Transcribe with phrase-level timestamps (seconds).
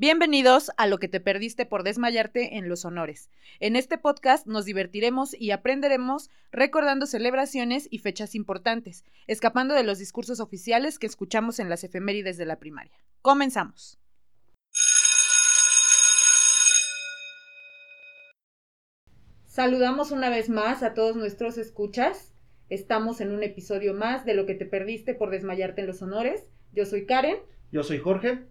[0.00, 3.28] Bienvenidos a lo que te perdiste por desmayarte en los honores.
[3.58, 9.98] En este podcast nos divertiremos y aprenderemos recordando celebraciones y fechas importantes, escapando de los
[9.98, 12.98] discursos oficiales que escuchamos en las efemérides de la primaria.
[13.20, 13.98] Comenzamos.
[19.44, 22.32] Saludamos una vez más a todos nuestros escuchas.
[22.70, 26.46] Estamos en un episodio más de lo que te perdiste por desmayarte en los honores.
[26.72, 27.36] Yo soy Karen.
[27.70, 28.49] Yo soy Jorge.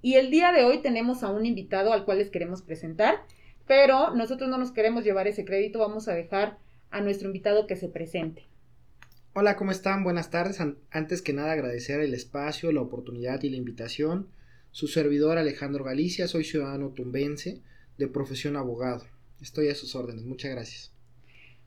[0.00, 3.16] Y el día de hoy tenemos a un invitado al cual les queremos presentar,
[3.66, 6.58] pero nosotros no nos queremos llevar ese crédito, vamos a dejar
[6.90, 8.46] a nuestro invitado que se presente.
[9.34, 10.04] Hola, ¿cómo están?
[10.04, 10.58] Buenas tardes.
[10.90, 14.28] Antes que nada agradecer el espacio, la oportunidad y la invitación.
[14.70, 17.60] Su servidor Alejandro Galicia, soy ciudadano tumbense,
[17.98, 19.04] de profesión abogado.
[19.40, 20.24] Estoy a sus órdenes.
[20.24, 20.92] Muchas gracias.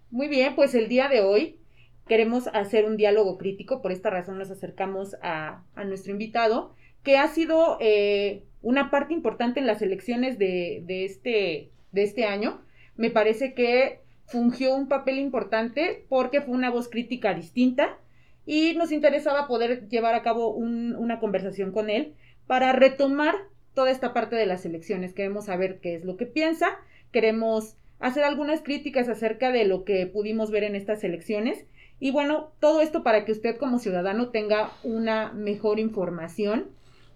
[0.10, 1.60] Muy bien, pues el día de hoy
[2.08, 7.18] queremos hacer un diálogo crítico, por esta razón nos acercamos a, a nuestro invitado que
[7.18, 12.62] ha sido eh, una parte importante en las elecciones de, este, de este año.
[12.96, 17.98] Me parece que fungió un papel importante porque fue una voz crítica distinta
[18.46, 22.14] y nos interesaba poder llevar a cabo una conversación con él
[22.48, 23.36] para retomar
[23.74, 25.14] toda esta parte de las elecciones.
[25.14, 26.68] Queremos saber qué es lo que piensa,
[27.12, 31.66] queremos hacer algunas críticas acerca de lo que pudimos ver en estas elecciones
[32.00, 36.72] y bueno, todo esto para que usted como ciudadano tenga una mejor información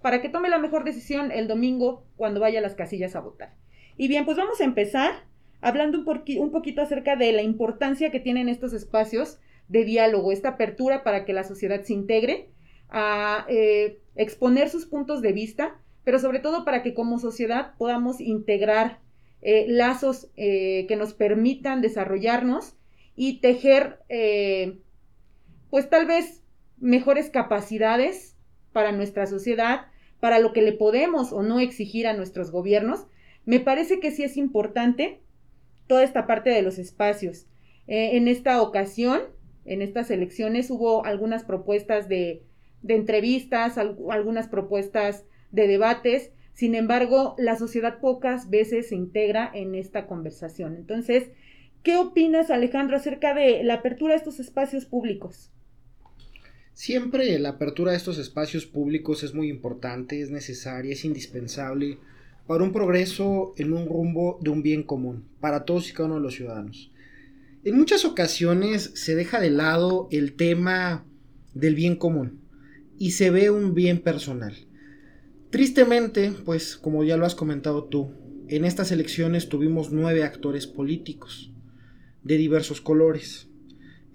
[0.05, 3.55] para que tome la mejor decisión el domingo cuando vaya a las casillas a votar.
[3.97, 5.25] Y bien, pues vamos a empezar
[5.61, 10.49] hablando un, un poquito acerca de la importancia que tienen estos espacios de diálogo, esta
[10.49, 12.51] apertura para que la sociedad se integre,
[12.87, 18.21] a eh, exponer sus puntos de vista, pero sobre todo para que como sociedad podamos
[18.21, 18.99] integrar
[19.41, 22.75] eh, lazos eh, que nos permitan desarrollarnos
[23.15, 24.01] y tejer,
[25.71, 26.43] pues tal vez,
[26.77, 28.35] mejores capacidades
[28.71, 29.87] para nuestra sociedad,
[30.25, 33.05] para lo que le podemos o no exigir a nuestros gobiernos,
[33.45, 35.19] me parece que sí es importante
[35.85, 37.45] toda esta parte de los espacios.
[37.85, 39.21] Eh, en esta ocasión,
[39.65, 42.41] en estas elecciones, hubo algunas propuestas de,
[42.87, 46.31] entrevistas, algunas propuestas de debates.
[46.53, 50.75] Sin embargo, la sociedad pocas veces se integra en esta conversación.
[50.75, 51.29] Entonces,
[51.83, 55.51] ¿qué opinas, Alejandro, acerca de la apertura de estos espacios públicos?
[56.75, 61.99] Siempre la apertura de estos espacios públicos es muy importante, es necesaria, es indispensable
[62.47, 66.15] para un progreso en un rumbo de un bien común, para todos y cada uno
[66.15, 66.91] de los ciudadanos.
[67.63, 71.05] En muchas ocasiones se deja de lado el tema
[71.53, 72.41] del bien común
[72.99, 74.53] y se ve un bien personal.
[75.51, 78.11] Tristemente, pues como ya lo has comentado tú,
[78.49, 81.53] en estas elecciones tuvimos nueve actores políticos
[82.21, 83.47] de diversos colores.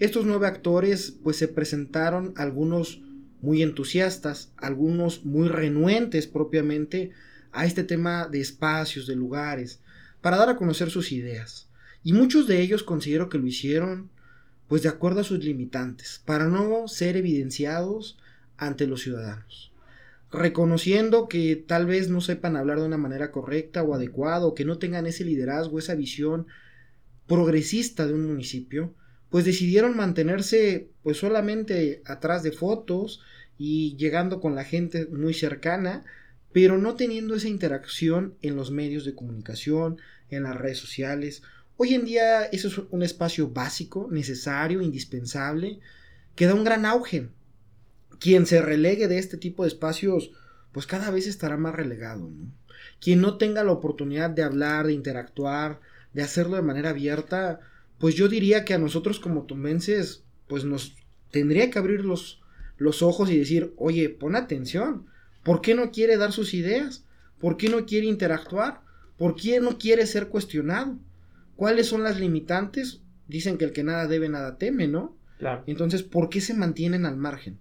[0.00, 3.02] Estos nueve actores pues se presentaron algunos
[3.42, 7.10] muy entusiastas, algunos muy renuentes propiamente
[7.52, 9.82] a este tema de espacios, de lugares,
[10.22, 11.68] para dar a conocer sus ideas.
[12.02, 14.08] Y muchos de ellos considero que lo hicieron
[14.68, 18.16] pues de acuerdo a sus limitantes, para no ser evidenciados
[18.56, 19.70] ante los ciudadanos.
[20.32, 24.64] Reconociendo que tal vez no sepan hablar de una manera correcta o adecuada, o que
[24.64, 26.46] no tengan ese liderazgo, esa visión
[27.26, 28.94] progresista de un municipio,
[29.30, 33.22] pues decidieron mantenerse pues solamente atrás de fotos
[33.56, 36.04] y llegando con la gente muy cercana,
[36.52, 39.98] pero no teniendo esa interacción en los medios de comunicación,
[40.28, 41.42] en las redes sociales.
[41.76, 45.78] Hoy en día eso es un espacio básico, necesario, indispensable,
[46.34, 47.28] que da un gran auge.
[48.18, 50.32] Quien se relegue de este tipo de espacios,
[50.72, 52.30] pues cada vez estará más relegado.
[53.00, 55.80] Quien no tenga la oportunidad de hablar, de interactuar,
[56.12, 57.60] de hacerlo de manera abierta,
[58.00, 60.96] pues yo diría que a nosotros como tumbenses, pues nos
[61.30, 62.40] tendría que abrir los,
[62.78, 65.06] los ojos y decir, oye, pon atención,
[65.44, 67.04] ¿por qué no quiere dar sus ideas?
[67.38, 68.80] ¿Por qué no quiere interactuar?
[69.18, 70.98] ¿Por qué no quiere ser cuestionado?
[71.56, 73.02] ¿Cuáles son las limitantes?
[73.28, 75.14] Dicen que el que nada debe, nada teme, ¿no?
[75.38, 75.62] Claro.
[75.66, 77.58] Entonces, ¿por qué se mantienen al margen?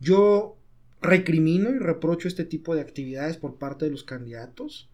[0.00, 0.58] Yo
[1.00, 4.90] recrimino y reprocho este tipo de actividades por parte de los candidatos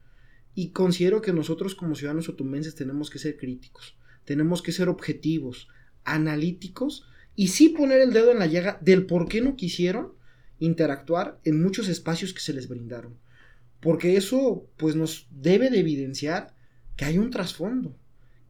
[0.54, 5.68] y considero que nosotros como ciudadanos otumbenses tenemos que ser críticos tenemos que ser objetivos,
[6.04, 7.06] analíticos
[7.36, 10.12] y sí poner el dedo en la llaga del por qué no quisieron
[10.58, 13.16] interactuar en muchos espacios que se les brindaron.
[13.80, 16.54] Porque eso pues nos debe de evidenciar
[16.96, 17.96] que hay un trasfondo.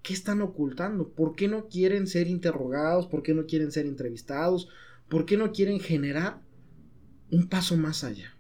[0.02, 1.08] ¿Qué están ocultando?
[1.08, 3.06] ¿Por qué no quieren ser interrogados?
[3.06, 4.68] ¿Por qué no quieren ser entrevistados?
[5.08, 6.40] ¿Por qué no quieren generar
[7.30, 8.36] un paso más allá?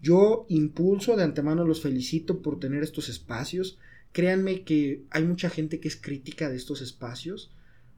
[0.00, 3.78] Yo impulso de antemano los felicito por tener estos espacios.
[4.12, 7.54] Créanme que hay mucha gente que es crítica de estos espacios,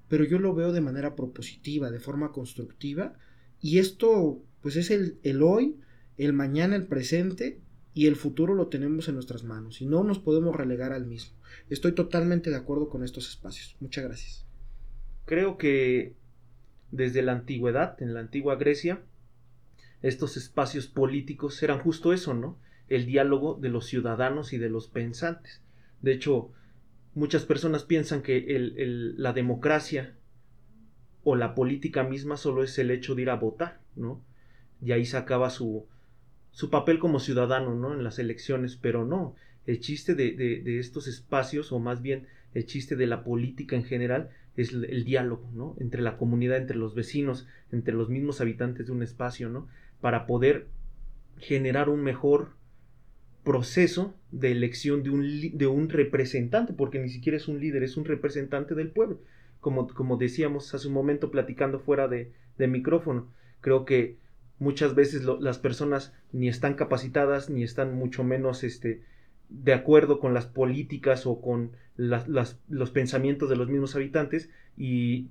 [0.09, 3.15] pero yo lo veo de manera propositiva, de forma constructiva,
[3.61, 5.77] y esto pues es el, el hoy,
[6.19, 7.61] el mañana, el presente
[7.95, 11.37] y el futuro lo tenemos en nuestras manos y no nos podemos relegar al mismo.
[11.69, 13.77] Estoy totalmente de acuerdo con estos espacios.
[13.81, 14.47] Muchas gracias.
[15.25, 16.15] Creo que
[16.91, 19.03] desde la antigüedad, en la antigua Grecia,
[20.03, 22.59] estos espacios políticos eran justo eso, ¿no?
[22.89, 25.62] El diálogo de los ciudadanos y de los pensantes.
[26.03, 26.51] De hecho,
[27.15, 28.45] muchas personas piensan que
[29.17, 30.15] la democracia
[31.25, 34.25] o la política misma solo es el hecho de ir a votar, ¿no?
[34.85, 35.87] Y ahí se acaba su,
[36.51, 37.95] su papel como ciudadano, ¿no?
[37.95, 39.37] En las elecciones, pero no.
[39.67, 43.85] El chiste de, de, estos espacios, o más bien el chiste de la política en
[43.85, 45.77] general, es el, diálogo, ¿no?
[45.79, 49.69] Entre la comunidad, entre los vecinos, entre los mismos habitantes de un espacio, ¿no?
[50.01, 50.67] Para poder
[51.39, 52.51] generar un mejor
[53.45, 57.97] proceso de elección de un, de un representante, porque ni siquiera es un líder, es
[57.97, 59.21] un representante del pueblo.
[59.61, 63.29] Como, como decíamos hace un momento platicando fuera de, de micrófono,
[63.61, 64.17] creo que
[64.59, 69.03] muchas veces las personas ni están capacitadas ni están mucho menos este,
[69.49, 75.29] de acuerdo con las políticas o con los pensamientos de los mismos habitantes y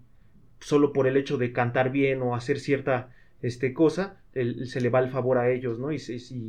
[0.59, 3.09] solo por el hecho de cantar bien o hacer cierta
[3.41, 5.91] este, cosa se le va el favor a ellos, ¿no?
[5.91, 5.99] Y,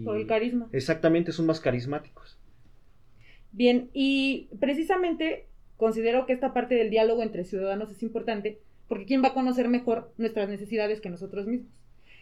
[0.05, 0.69] por el carisma.
[0.73, 2.39] Exactamente, son más carismáticos.
[3.53, 5.47] Bien, y precisamente
[5.77, 9.69] considero que esta parte del diálogo entre ciudadanos es importante porque ¿quién va a conocer
[9.69, 11.73] mejor nuestras necesidades que nosotros mismos?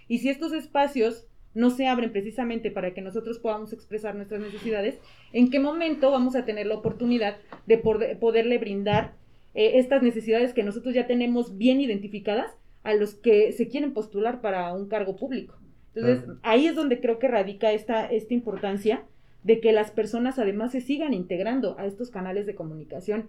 [0.08, 4.99] Y si estos espacios no se abren precisamente para que nosotros podamos expresar nuestras necesidades,
[5.32, 9.14] ¿en qué momento vamos a tener la oportunidad de poderle brindar
[9.55, 12.52] eh, estas necesidades que nosotros ya tenemos bien identificadas
[12.82, 15.56] a los que se quieren postular para un cargo público?
[15.94, 19.05] Entonces, ahí es donde creo que radica esta, esta importancia
[19.43, 23.29] de que las personas además se sigan integrando a estos canales de comunicación.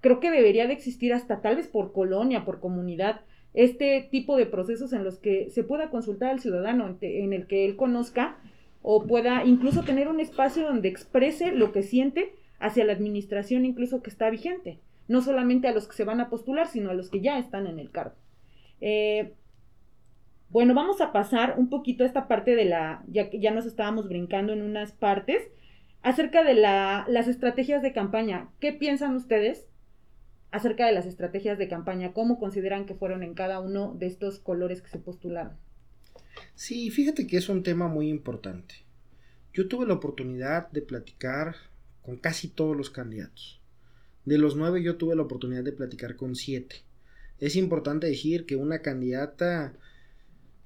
[0.00, 3.20] Creo que debería de existir hasta tal vez por colonia, por comunidad,
[3.54, 7.64] este tipo de procesos en los que se pueda consultar al ciudadano, en el que
[7.64, 8.36] él conozca
[8.82, 14.02] o pueda incluso tener un espacio donde exprese lo que siente hacia la administración incluso
[14.02, 14.78] que está vigente,
[15.08, 17.66] no solamente a los que se van a postular, sino a los que ya están
[17.66, 18.14] en el cargo.
[18.80, 19.34] Eh,
[20.50, 23.66] bueno, vamos a pasar un poquito a esta parte de la, ya que ya nos
[23.66, 25.42] estábamos brincando en unas partes,
[26.02, 28.48] acerca de la, las estrategias de campaña.
[28.60, 29.68] ¿Qué piensan ustedes
[30.50, 34.38] acerca de las estrategias de campaña, cómo consideran que fueron en cada uno de estos
[34.38, 35.56] colores que se postularon.
[36.54, 38.76] Sí, fíjate que es un tema muy importante.
[39.52, 41.56] Yo tuve la oportunidad de platicar
[42.02, 43.60] con casi todos los candidatos.
[44.24, 46.76] De los nueve yo tuve la oportunidad de platicar con siete.
[47.40, 49.74] Es importante decir que una candidata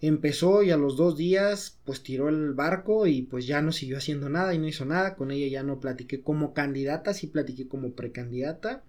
[0.00, 3.98] empezó y a los dos días pues tiró el barco y pues ya no siguió
[3.98, 5.16] haciendo nada y no hizo nada.
[5.16, 8.84] Con ella ya no platiqué como candidata, sí platiqué como precandidata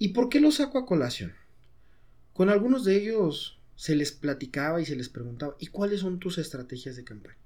[0.00, 1.34] ¿Y por qué lo saco a colación?
[2.32, 6.38] Con algunos de ellos se les platicaba y se les preguntaba, ¿y cuáles son tus
[6.38, 7.36] estrategias de campaña?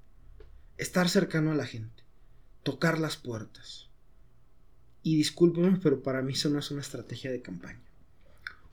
[0.77, 2.03] Estar cercano a la gente,
[2.61, 3.89] tocar las puertas.
[5.01, 7.81] Y discúlpenme, pero para mí eso no es una estrategia de campaña.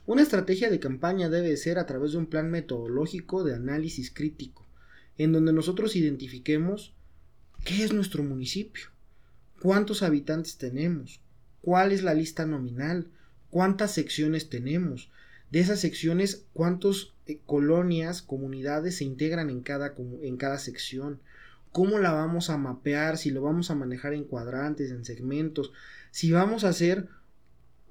[0.07, 4.65] Una estrategia de campaña debe ser a través de un plan metodológico de análisis crítico,
[5.17, 6.93] en donde nosotros identifiquemos
[7.63, 8.87] qué es nuestro municipio,
[9.61, 11.21] cuántos habitantes tenemos,
[11.61, 13.07] cuál es la lista nominal,
[13.51, 15.11] cuántas secciones tenemos.
[15.51, 21.19] De esas secciones, cuántas eh, colonias, comunidades se integran en cada, en cada sección.
[21.71, 23.17] ¿Cómo la vamos a mapear?
[23.17, 25.71] Si lo vamos a manejar en cuadrantes, en segmentos.
[26.09, 27.07] Si vamos a hacer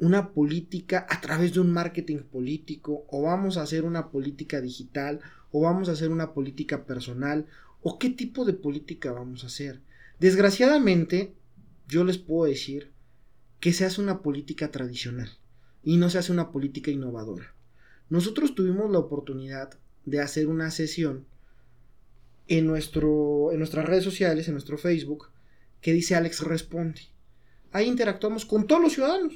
[0.01, 5.21] una política a través de un marketing político, o vamos a hacer una política digital,
[5.53, 7.47] o vamos a hacer una política personal,
[7.83, 9.81] o qué tipo de política vamos a hacer.
[10.19, 11.35] Desgraciadamente,
[11.87, 12.91] yo les puedo decir
[13.61, 15.31] que se hace una política tradicional
[15.83, 17.55] y no se hace una política innovadora.
[18.09, 21.27] Nosotros tuvimos la oportunidad de hacer una sesión
[22.49, 25.29] en, nuestro, en nuestras redes sociales, en nuestro Facebook,
[25.81, 27.03] que dice Alex Responde.
[27.71, 29.35] Ahí interactuamos con todos los ciudadanos.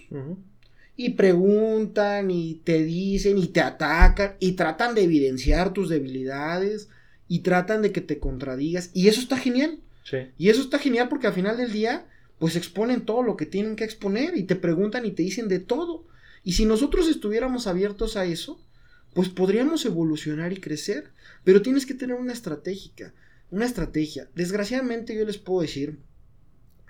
[0.96, 6.88] Y preguntan y te dicen y te atacan y tratan de evidenciar tus debilidades
[7.28, 8.90] y tratan de que te contradigas.
[8.94, 9.80] Y eso está genial.
[10.38, 12.06] Y eso está genial porque al final del día,
[12.38, 15.58] pues exponen todo lo que tienen que exponer y te preguntan y te dicen de
[15.58, 16.06] todo.
[16.44, 18.60] Y si nosotros estuviéramos abiertos a eso,
[19.14, 21.10] pues podríamos evolucionar y crecer.
[21.42, 23.14] Pero tienes que tener una estratégica,
[23.50, 24.28] una estrategia.
[24.34, 25.98] Desgraciadamente yo les puedo decir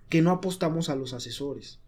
[0.08, 1.78] que no apostamos a los asesores.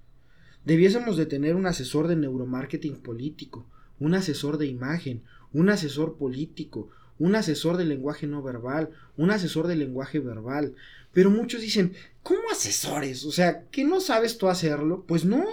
[0.67, 3.65] Debiésemos de tener un asesor de neuromarketing político,
[4.01, 9.69] un asesor de imagen, un asesor político, un asesor de lenguaje no verbal, un asesor
[9.69, 10.75] de lenguaje verbal.
[11.13, 11.93] Pero muchos dicen,
[12.25, 13.25] ¿cómo asesores?
[13.25, 15.05] O sea, ¿que no sabes tú hacerlo?
[15.07, 15.45] Pues no,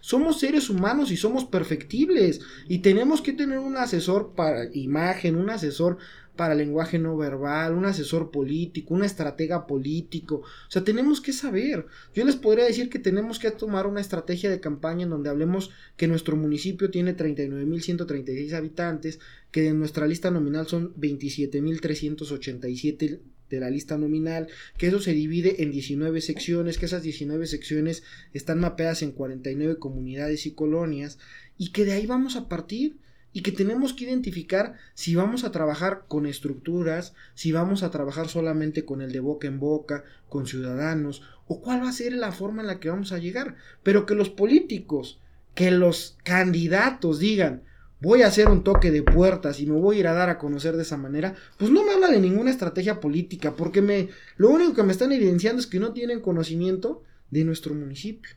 [0.00, 5.50] somos seres humanos y somos perfectibles y tenemos que tener un asesor para imagen, un
[5.50, 5.98] asesor
[6.40, 10.36] para lenguaje no verbal, un asesor político, una estratega político.
[10.36, 11.84] O sea, tenemos que saber.
[12.14, 15.70] Yo les podría decir que tenemos que tomar una estrategia de campaña en donde hablemos
[15.98, 19.20] que nuestro municipio tiene 39.136 habitantes,
[19.50, 23.20] que en nuestra lista nominal son 27.387
[23.50, 28.02] de la lista nominal, que eso se divide en 19 secciones, que esas 19 secciones
[28.32, 31.18] están mapeadas en 49 comunidades y colonias,
[31.58, 32.96] y que de ahí vamos a partir
[33.32, 38.28] y que tenemos que identificar si vamos a trabajar con estructuras, si vamos a trabajar
[38.28, 42.32] solamente con el de boca en boca, con ciudadanos, o cuál va a ser la
[42.32, 43.56] forma en la que vamos a llegar.
[43.82, 45.20] Pero que los políticos,
[45.54, 47.62] que los candidatos digan,
[48.00, 50.38] voy a hacer un toque de puertas y me voy a ir a dar a
[50.38, 54.50] conocer de esa manera, pues no me habla de ninguna estrategia política, porque me, lo
[54.50, 58.32] único que me están evidenciando es que no tienen conocimiento de nuestro municipio.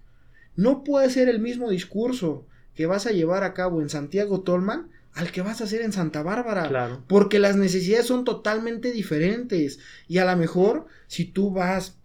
[0.56, 4.90] No puede ser el mismo discurso que vas a llevar a cabo en Santiago Tolman
[5.14, 6.68] al que vas a hacer en Santa Bárbara.
[6.68, 7.04] Claro.
[7.08, 9.80] Porque las necesidades son totalmente diferentes.
[10.08, 11.98] Y a lo mejor, si tú vas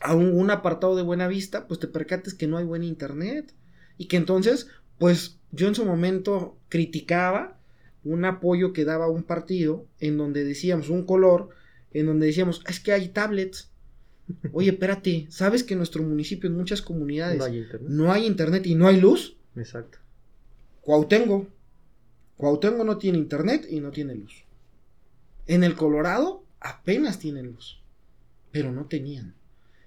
[0.00, 3.52] a un, apartado de buena vista, pues te percates que no hay buen internet.
[3.96, 7.58] Y que entonces, pues yo en su momento criticaba
[8.04, 11.48] un apoyo que daba un partido en donde decíamos un color,
[11.92, 13.70] en donde decíamos, es que hay tablets.
[14.52, 17.88] Oye, espérate, ¿sabes que en nuestro municipio, en muchas comunidades, No hay internet.
[17.90, 19.37] no hay internet y no hay luz?
[19.56, 19.98] Exacto.
[20.80, 21.46] Cuautengo.
[22.36, 24.44] Cuautengo no tiene internet y no tiene luz.
[25.46, 27.80] En el Colorado apenas tienen luz,
[28.52, 29.34] pero no tenían.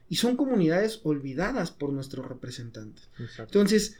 [0.10, 3.10] Y son comunidades olvidadas por nuestros representantes.
[3.18, 3.60] Exacto.
[3.60, 3.98] Entonces,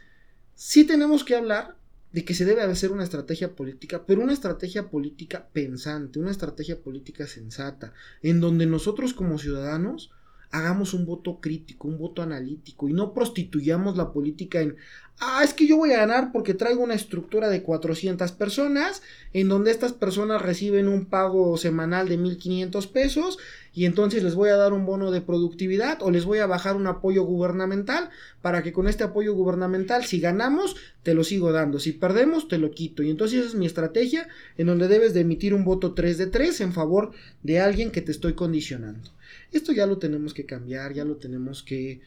[0.54, 1.76] sí tenemos que hablar
[2.12, 6.80] de que se debe hacer una estrategia política, pero una estrategia política pensante, una estrategia
[6.80, 10.10] política sensata, en donde nosotros como ciudadanos
[10.50, 14.76] hagamos un voto crítico, un voto analítico y no prostituyamos la política en,
[15.22, 19.02] ah, es que yo voy a ganar porque traigo una estructura de 400 personas
[19.32, 23.38] en donde estas personas reciben un pago semanal de 1500 pesos
[23.72, 26.74] y entonces les voy a dar un bono de productividad o les voy a bajar
[26.74, 28.10] un apoyo gubernamental
[28.42, 32.58] para que con este apoyo gubernamental si ganamos te lo sigo dando, si perdemos te
[32.58, 35.94] lo quito y entonces esa es mi estrategia en donde debes de emitir un voto
[35.94, 37.12] 3 de 3 en favor
[37.44, 39.08] de alguien que te estoy condicionando.
[39.52, 42.00] Esto ya lo tenemos que cambiar, ya lo tenemos que,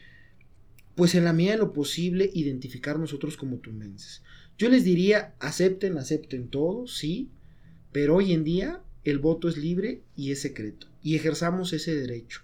[0.96, 4.22] pues en la medida de lo posible, identificar nosotros como tumenses.
[4.58, 7.28] Yo les diría, acepten, acepten todo, sí,
[7.92, 12.40] pero hoy en día el voto es libre y es secreto, y ejerzamos ese derecho.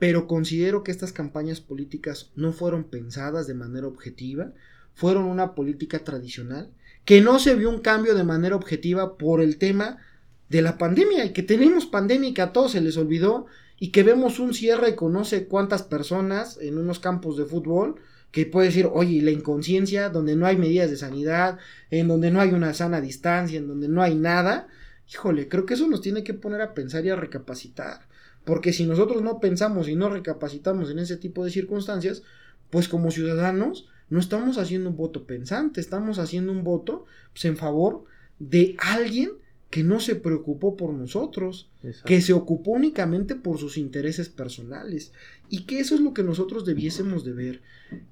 [0.00, 4.52] Pero considero que estas campañas políticas no fueron pensadas de manera objetiva,
[4.94, 6.70] fueron una política tradicional,
[7.04, 9.98] que no se vio un cambio de manera objetiva por el tema
[10.48, 13.46] de la pandemia, y que tenemos pandemia y que a todos se les olvidó
[13.78, 17.96] y que vemos un cierre con no sé cuántas personas en unos campos de fútbol,
[18.30, 21.58] que puede decir, oye, la inconsciencia, donde no hay medidas de sanidad,
[21.90, 24.68] en donde no hay una sana distancia, en donde no hay nada,
[25.10, 28.06] híjole, creo que eso nos tiene que poner a pensar y a recapacitar.
[28.44, 32.22] Porque si nosotros no pensamos y no recapacitamos en ese tipo de circunstancias,
[32.70, 37.56] pues como ciudadanos no estamos haciendo un voto pensante, estamos haciendo un voto pues, en
[37.56, 38.04] favor
[38.38, 39.32] de alguien
[39.76, 42.08] que no se preocupó por nosotros, Exacto.
[42.08, 45.12] que se ocupó únicamente por sus intereses personales.
[45.50, 47.62] Y que eso es lo que nosotros debiésemos de ver,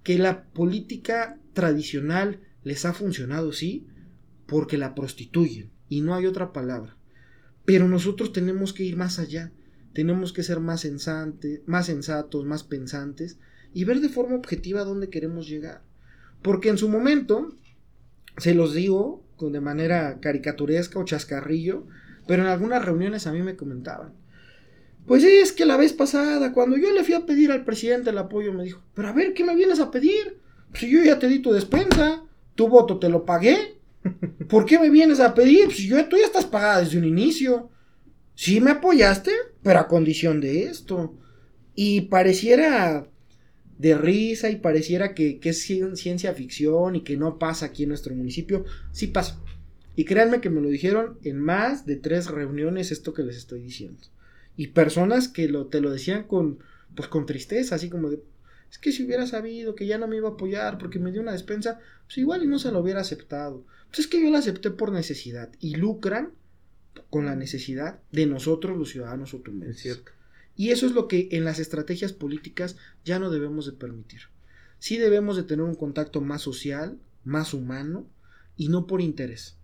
[0.02, 3.87] que la política tradicional les ha funcionado, sí,
[4.44, 5.71] porque la prostituyen.
[5.88, 6.99] Y no hay otra palabra,
[7.64, 9.50] pero nosotros tenemos que ir más allá,
[9.94, 13.38] tenemos que ser más, sensante, más sensatos, más pensantes
[13.73, 15.83] y ver de forma objetiva a dónde queremos llegar,
[16.42, 17.56] porque en su momento,
[18.37, 21.86] se los digo, de manera caricaturesca o chascarrillo,
[22.26, 24.12] pero en algunas reuniones a mí me comentaban.
[25.06, 28.18] Pues es que la vez pasada, cuando yo le fui a pedir al presidente el
[28.18, 30.38] apoyo, me dijo, pero a ver, ¿qué me vienes a pedir?
[30.72, 32.24] Si yo ya te di tu despensa,
[32.54, 33.78] tu voto te lo pagué,
[34.48, 35.72] ¿por qué me vienes a pedir?
[35.72, 37.70] Si yo, tú ya estás pagada desde un inicio.
[38.34, 39.30] Sí me apoyaste,
[39.62, 41.14] pero a condición de esto.
[41.74, 43.06] Y pareciera
[43.78, 47.90] de risa y pareciera que, que, es ciencia ficción y que no pasa aquí en
[47.90, 49.40] nuestro municipio, sí pasa.
[49.96, 53.62] Y créanme que me lo dijeron en más de tres reuniones esto que les estoy
[53.62, 54.00] diciendo.
[54.56, 56.58] Y personas que lo, te lo decían con,
[56.94, 58.20] pues con tristeza, así como de,
[58.70, 61.20] es que si hubiera sabido que ya no me iba a apoyar porque me dio
[61.20, 63.64] una despensa, pues igual y no se lo hubiera aceptado.
[63.88, 66.32] Pues es que yo la acepté por necesidad y lucran
[67.10, 69.76] con la necesidad de nosotros los ciudadanos otumenses.
[69.76, 70.12] Es cierto.
[70.56, 74.23] Y eso es lo que en las estrategias políticas ya no debemos de permitir.
[74.78, 78.06] Sí debemos de tener un contacto más social, más humano
[78.56, 79.56] y no por interés.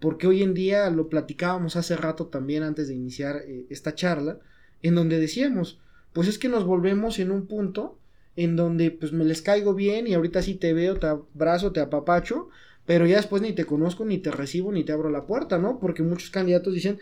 [0.00, 4.38] Porque hoy en día lo platicábamos hace rato también antes de iniciar eh, esta charla,
[4.82, 5.80] en donde decíamos,
[6.12, 7.98] pues es que nos volvemos en un punto
[8.36, 11.80] en donde pues me les caigo bien y ahorita sí te veo, te abrazo, te
[11.80, 12.48] apapacho,
[12.86, 15.80] pero ya después ni te conozco, ni te recibo, ni te abro la puerta, ¿no?
[15.80, 17.00] Porque muchos candidatos dicen,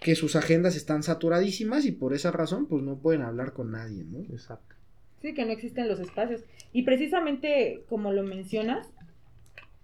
[0.00, 4.04] que sus agendas están saturadísimas y por esa razón pues no pueden hablar con nadie,
[4.04, 4.20] ¿no?
[4.32, 4.74] Exacto.
[5.22, 6.42] Sí, que no existen los espacios.
[6.72, 8.92] Y precisamente como lo mencionas,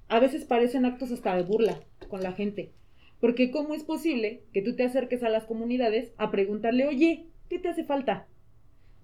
[0.09, 2.71] a veces parecen actos hasta de burla con la gente.
[3.21, 7.59] Porque ¿cómo es posible que tú te acerques a las comunidades a preguntarle, oye, ¿qué
[7.59, 8.27] te hace falta?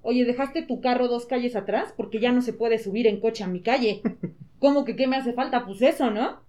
[0.03, 3.45] Oye, dejaste tu carro dos calles atrás porque ya no se puede subir en coche
[3.45, 4.03] a mi calle.
[4.59, 5.65] ¿Cómo que qué me hace falta?
[5.65, 6.43] Pues eso, ¿no?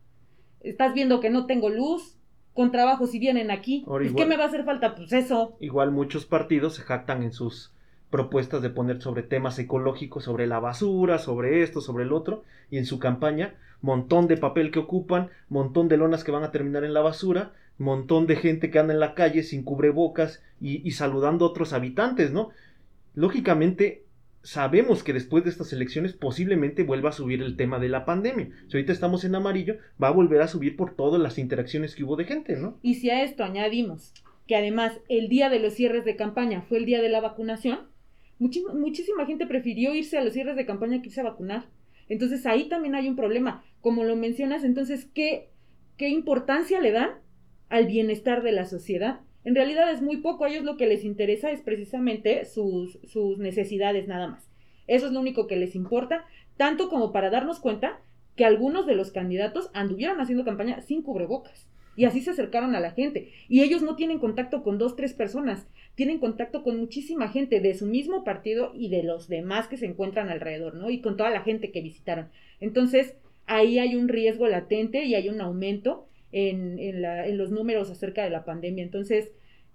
[0.62, 2.19] Estás viendo que no tengo luz,
[2.54, 3.84] con trabajo si vienen aquí.
[3.88, 4.96] Ahora Pues, igual- ¿Qué me va a hacer falta?
[4.96, 5.56] Pues eso.
[5.60, 7.72] Igual muchos partidos se jactan en sus
[8.10, 12.78] propuestas de poner sobre temas ecológicos, sobre la basura, sobre esto, sobre el otro, y
[12.78, 16.84] en su campaña, montón de papel que ocupan, montón de lonas que van a terminar
[16.84, 20.92] en la basura, montón de gente que anda en la calle sin cubrebocas y, y
[20.92, 22.50] saludando a otros habitantes, ¿no?
[23.16, 24.04] Lógicamente,
[24.44, 28.50] sabemos que después de estas elecciones posiblemente vuelva a subir el tema de la pandemia.
[28.68, 32.04] Si ahorita estamos en amarillo, va a volver a subir por todas las interacciones que
[32.04, 32.80] hubo de gente, ¿no?
[32.82, 34.14] Y si a esto añadimos
[34.48, 37.82] que además el día de los cierres de campaña fue el día de la vacunación,
[38.40, 41.66] muchísima gente prefirió irse a los cierres de campaña que irse a vacunar.
[42.08, 43.64] Entonces ahí también hay un problema.
[43.82, 45.50] Como lo mencionas, entonces, ¿qué,
[45.98, 47.12] qué importancia le dan
[47.70, 49.20] al bienestar de la sociedad?
[49.44, 50.46] En realidad es muy poco.
[50.46, 54.50] A ellos lo que les interesa es precisamente sus, sus necesidades nada más.
[54.88, 56.26] Eso es lo único que les importa,
[56.58, 58.02] tanto como para darnos cuenta
[58.36, 61.68] que algunos de los candidatos anduvieron haciendo campaña sin cubrebocas.
[61.96, 63.32] Y así se acercaron a la gente.
[63.50, 65.68] Y ellos no tienen contacto con dos, tres personas.
[65.96, 69.86] Tienen contacto con muchísima gente de su mismo partido y de los demás que se
[69.86, 70.90] encuentran alrededor, ¿no?
[70.90, 72.30] Y con toda la gente que visitaron.
[72.62, 73.18] Entonces,
[73.48, 78.30] ahí hay un riesgo latente y hay un aumento en, en, los números acerca de
[78.30, 78.84] la pandemia.
[78.84, 79.32] Entonces,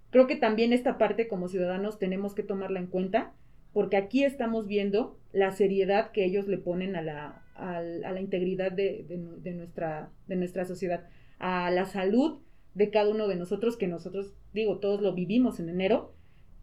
[0.09, 3.33] creo que también esta parte como ciudadanos tenemos que tomarla en cuenta
[3.73, 8.71] porque aquí estamos viendo la seriedad que ellos le ponen a la, a la integridad
[8.71, 9.05] de
[9.53, 11.09] nuestra, de nuestra sociedad,
[11.39, 12.39] a la salud
[12.73, 16.13] de cada uno de nosotros, que nosotros, digo, todos lo vivimos en enero.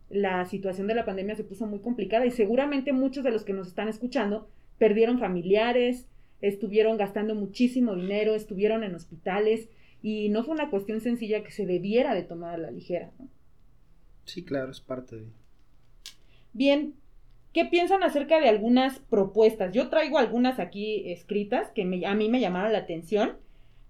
[0.08, 3.54] La situación de la pandemia se puso muy complicada y seguramente muchos de los que
[3.54, 6.06] nos están escuchando perdieron familiares,
[6.40, 9.68] estuvieron gastando muchísimo dinero, estuvieron en hospitales
[10.02, 13.12] y no fue una cuestión sencilla que se debiera de tomar a la ligera.
[13.18, 13.28] ¿no?
[14.24, 15.26] Sí, claro, es parte de...
[16.52, 16.94] Bien,
[17.52, 19.72] ¿qué piensan acerca de algunas propuestas?
[19.72, 23.38] Yo traigo algunas aquí escritas que me- a mí me llamaron la atención,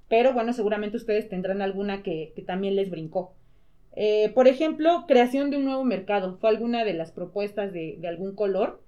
[0.08, 3.34] pero bueno, seguramente ustedes tendrán alguna que, que también les brincó.
[3.94, 6.38] Eh, por ejemplo, creación de un nuevo mercado.
[6.38, 8.82] Fue alguna de las propuestas de, de algún color.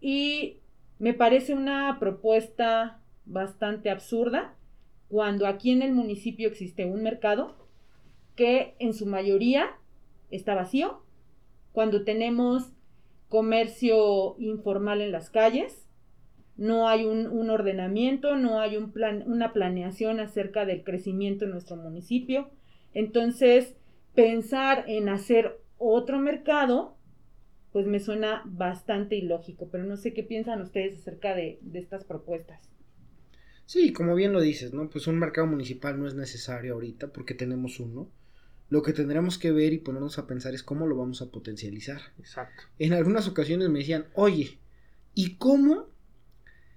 [0.00, 0.58] Y
[0.98, 4.54] me parece una propuesta bastante absurda
[5.08, 7.56] cuando aquí en el municipio existe un mercado
[8.36, 9.76] que en su mayoría
[10.30, 11.02] está vacío,
[11.72, 12.72] cuando tenemos
[13.28, 15.88] comercio informal en las calles,
[16.56, 22.50] no hay un, ordenamiento, no hay una planeación acerca del crecimiento en nuestro municipio.
[22.94, 23.76] Entonces,
[24.14, 26.96] pensar en hacer otro mercado,
[27.70, 32.77] pues me suena bastante ilógico, pero no sé qué piensan ustedes acerca de estas propuestas.
[33.68, 34.88] Sí, como bien lo dices, ¿no?
[34.88, 38.10] Pues un mercado municipal no es necesario ahorita porque tenemos uno.
[38.70, 42.00] Lo que tendremos que ver y ponernos a pensar es cómo lo vamos a potencializar.
[42.18, 42.62] Exacto.
[42.78, 44.58] En algunas ocasiones me decían, oye,
[45.14, 45.90] ¿y cómo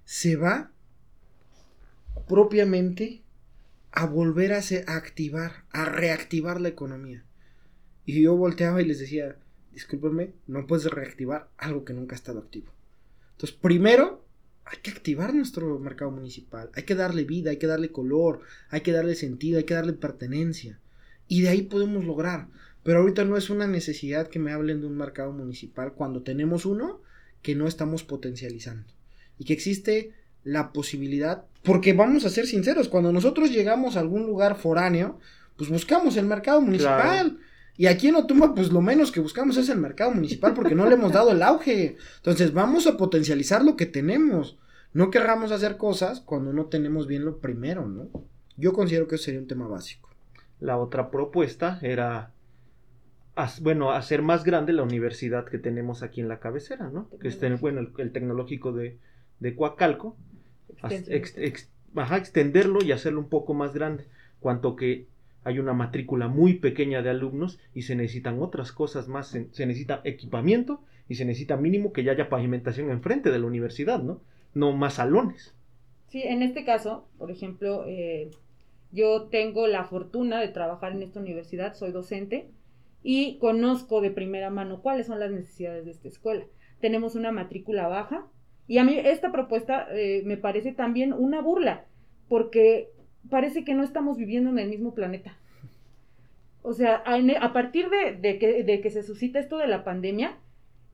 [0.03, 0.73] se va
[2.27, 3.23] propiamente
[3.93, 7.23] a volver a, se- a activar, a reactivar la economía?
[8.05, 9.37] Y yo volteaba y les decía,
[9.71, 12.73] discúlpenme, no puedes reactivar algo que nunca ha estado activo.
[13.31, 14.25] Entonces, primero,
[14.65, 18.81] hay que activar nuestro mercado municipal, hay que darle vida, hay que darle color, hay
[18.81, 20.79] que darle sentido, hay que darle pertenencia.
[21.27, 22.47] Y de ahí podemos lograr.
[22.83, 26.65] Pero ahorita no es una necesidad que me hablen de un mercado municipal cuando tenemos
[26.65, 27.01] uno
[27.41, 28.91] que no estamos potencializando.
[29.37, 34.25] Y que existe la posibilidad, porque vamos a ser sinceros, cuando nosotros llegamos a algún
[34.25, 35.19] lugar foráneo,
[35.57, 37.01] pues buscamos el mercado municipal.
[37.01, 37.50] Claro.
[37.77, 40.85] Y aquí en Otumba, pues lo menos que buscamos es el mercado municipal porque no
[40.87, 41.97] le hemos dado el auge.
[42.17, 44.57] Entonces vamos a potencializar lo que tenemos.
[44.93, 48.09] No querramos hacer cosas cuando no tenemos bien lo primero, ¿no?
[48.57, 50.09] Yo considero que eso sería un tema básico.
[50.59, 52.31] La otra propuesta era,
[53.35, 57.09] haz- bueno, hacer más grande la universidad que tenemos aquí en la cabecera, ¿no?
[57.21, 58.97] Que esté, bueno, el, el tecnológico de,
[59.39, 60.17] de Coacalco,
[61.09, 64.05] ex- ex- ajá, extenderlo y hacerlo un poco más grande,
[64.39, 65.07] cuanto que
[65.43, 70.01] hay una matrícula muy pequeña de alumnos y se necesitan otras cosas más, se, necesita
[70.03, 74.21] equipamiento y se necesita mínimo que ya haya pavimentación enfrente de la universidad, ¿no?
[74.53, 75.55] No más salones.
[76.07, 78.29] Sí, en este caso, por ejemplo, eh,
[78.91, 82.49] yo tengo la fortuna de trabajar en esta universidad, soy docente
[83.03, 86.45] y conozco de primera mano cuáles son las necesidades de esta escuela.
[86.81, 88.27] Tenemos una matrícula baja
[88.67, 91.85] y a mí esta propuesta eh, me parece también una burla
[92.27, 92.89] porque
[93.29, 95.37] parece que no estamos viviendo en el mismo planeta.
[96.63, 98.37] O sea, a, partir de,
[98.81, 100.37] que, se suscita esto de la pandemia,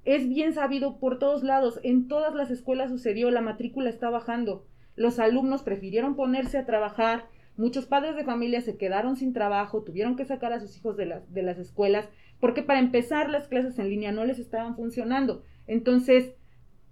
[0.06, 4.66] es bien sabido por todos lados, en todas las escuelas sucedió, la matrícula está bajando,
[4.96, 7.26] los alumnos prefirieron ponerse a trabajar,
[7.58, 11.44] muchos padres de familia se quedaron sin trabajo, tuvieron que sacar a sus hijos de
[11.44, 12.08] las escuelas,
[12.40, 15.44] porque para empezar las clases en línea no les estaban funcionando.
[15.66, 16.34] Entonces,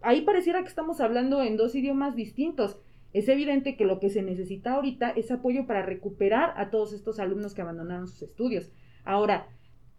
[0.02, 2.78] ahí pareciera que estamos hablando en dos idiomas distintos.
[3.16, 7.18] Es evidente que lo que se necesita ahorita es apoyo para recuperar a todos estos
[7.18, 8.74] alumnos que abandonaron sus estudios.
[9.06, 9.48] Ahora,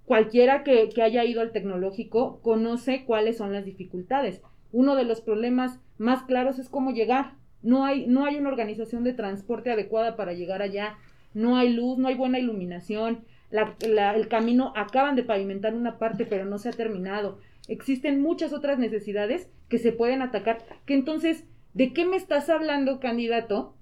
[0.05, 4.43] cualquiera que, haya ido al tecnológico conoce cuáles son las dificultades.
[4.71, 7.33] Uno de los problemas más claros es cómo llegar.
[7.63, 10.99] No hay, no hay una organización de transporte adecuada para llegar allá.
[11.33, 13.25] No hay luz, no hay buena iluminación.
[13.51, 17.39] el camino acaban de pavimentar una parte, pero no se ha terminado.
[17.67, 20.59] Existen muchas otras necesidades que se pueden atacar.
[20.85, 21.47] Que entonces,
[21.77, 23.75] ¿de qué me estás hablando, candidato?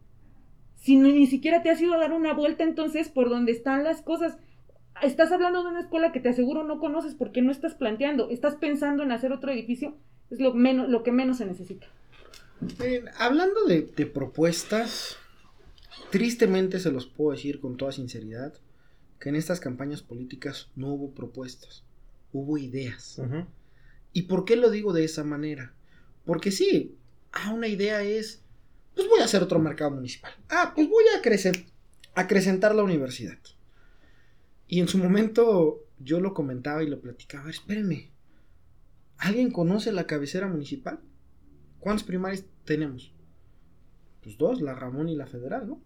[0.77, 4.03] Si ni siquiera te has ido a dar una vuelta entonces por donde están las
[4.03, 4.37] cosas
[5.03, 8.57] estás hablando de una escuela que te aseguro no conoces porque no estás planteando, estás
[8.57, 9.97] pensando en hacer otro edificio,
[10.31, 11.87] es lo, menos, lo que menos se necesita.
[13.19, 15.17] hablando de, de, propuestas,
[16.11, 18.55] tristemente se los puedo decir con toda sinceridad,
[19.21, 21.85] que en estas campañas políticas no hubo propuestas,
[22.33, 23.21] hubo ideas.
[24.13, 25.73] ¿Y por qué lo digo de esa manera?
[26.25, 26.95] Porque sí,
[27.35, 28.42] ah, una idea es,
[28.94, 30.33] pues voy a hacer otro mercado municipal.
[30.49, 31.66] Ah, pues voy a crecer,
[32.14, 33.38] acrecentar la universidad.
[34.66, 37.51] Y en su momento yo lo comentaba y lo platicaba.
[37.51, 38.11] Espérenme.
[39.18, 41.01] ¿Alguien conoce la cabecera municipal?
[41.81, 43.12] ¿Cuántas primarias tenemos?
[44.23, 45.83] Pues dos, la Ramón y la Federal, ¿no?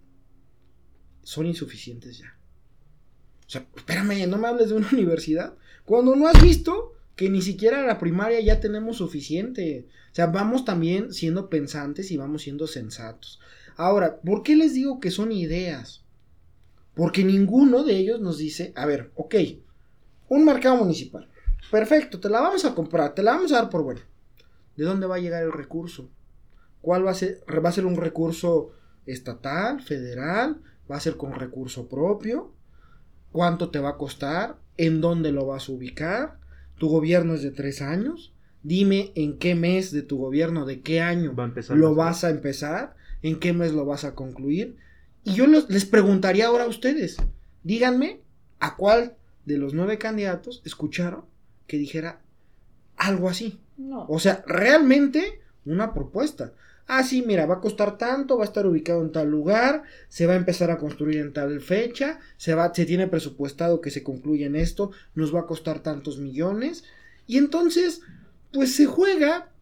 [1.23, 2.39] Son insuficientes ya.
[3.47, 5.57] O sea, espérame, no me hables de una universidad.
[5.85, 9.89] Cuando no has visto que ni siquiera la primaria ya tenemos suficiente.
[10.13, 13.41] O sea, vamos también siendo pensantes y vamos siendo sensatos.
[13.77, 16.05] Ahora, ¿por qué les digo que son ideas?
[16.95, 19.35] Porque ninguno de ellos nos dice, a ver, ok,
[20.29, 21.29] un mercado municipal.
[21.73, 24.03] Perfecto, te la vamos a comprar, te la vamos a dar por buena.
[24.77, 26.09] ¿De dónde va a llegar el recurso?
[26.83, 27.43] ¿Cuál va a ser?
[27.53, 28.71] ¿Va a ser un recurso
[29.07, 30.63] estatal, federal?
[30.89, 32.53] ¿Va a ser con recurso propio?
[33.33, 34.59] ¿Cuánto te va a costar?
[34.77, 36.38] ¿En dónde lo vas a ubicar?
[36.79, 38.33] ¿Tu gobierno es de tres años?
[38.63, 41.35] Dime en qué mes de tu gobierno, de qué año
[41.71, 44.77] lo vas a empezar, en qué mes lo vas a concluir.
[45.25, 47.17] Y yo les preguntaría ahora a ustedes,
[47.63, 48.21] díganme
[48.61, 51.25] a cuál de los nueve candidatos escucharon
[51.67, 52.21] que dijera
[52.97, 53.59] algo así.
[54.09, 56.53] O sea, realmente una propuesta.
[56.91, 60.25] Ah, sí, mira, va a costar tanto, va a estar ubicado en tal lugar, se
[60.25, 64.03] va a empezar a construir en tal fecha, se, va, se tiene presupuestado que se
[64.03, 66.85] concluya en esto, nos va a costar tantos millones.
[67.27, 68.01] Y entonces,
[68.55, 69.53] pues se juega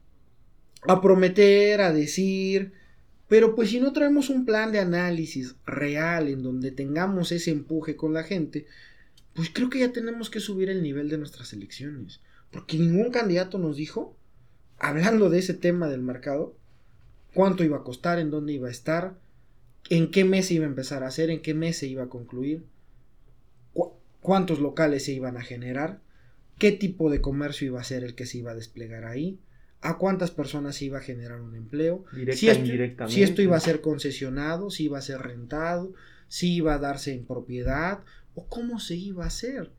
[0.82, 2.74] a prometer, a decir,
[3.26, 7.96] pero pues si no traemos un plan de análisis real en donde tengamos ese empuje
[7.96, 8.66] con la gente,
[9.34, 12.20] pues creo que ya tenemos que subir el nivel de nuestras elecciones.
[12.52, 14.16] Porque ningún candidato nos dijo,
[14.78, 16.54] hablando de ese tema del mercado,
[17.36, 19.18] cuánto iba a costar, en dónde iba a estar,
[19.90, 22.08] en qué mes se iba a empezar a hacer, en qué mes se iba a
[22.08, 22.64] concluir,
[24.22, 26.00] cuántos locales se iban a generar,
[26.58, 29.38] qué tipo de comercio iba a ser el que se iba a desplegar ahí,
[29.82, 33.82] a cuántas personas iba a generar un empleo, si, esto, si esto iba a ser
[33.82, 35.92] concesionado, si iba a ser rentado,
[36.28, 38.00] si iba a darse en propiedad
[38.34, 39.72] o cómo se iba a hacer.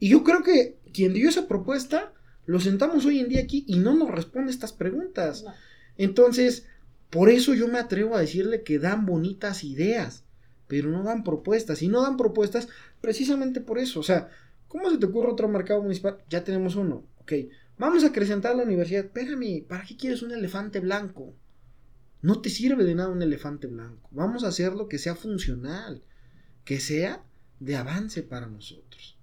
[0.00, 2.14] y yo creo que quien dio esa propuesta
[2.46, 5.44] lo sentamos hoy en día aquí y no nos responde estas preguntas.
[5.96, 6.66] Entonces,
[7.10, 10.24] por eso yo me atrevo a decirle que dan bonitas ideas,
[10.66, 11.82] pero no dan propuestas.
[11.82, 12.68] Y no dan propuestas
[13.00, 14.00] precisamente por eso.
[14.00, 14.28] O sea,
[14.68, 16.18] ¿cómo se te ocurre otro mercado municipal?
[16.28, 17.04] Ya tenemos uno.
[17.20, 17.32] Ok,
[17.76, 19.06] Vamos a acrecentar la universidad.
[19.06, 21.34] Espérame, ¿para qué quieres un elefante blanco?
[22.22, 24.08] No te sirve de nada un elefante blanco.
[24.12, 26.02] Vamos a hacerlo que sea funcional,
[26.64, 27.24] que sea
[27.58, 29.18] de avance para nosotros.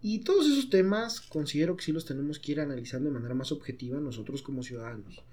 [0.00, 3.50] Y todos esos temas considero que sí los tenemos que ir analizando de manera más
[3.50, 5.24] objetiva nosotros como ciudadanos.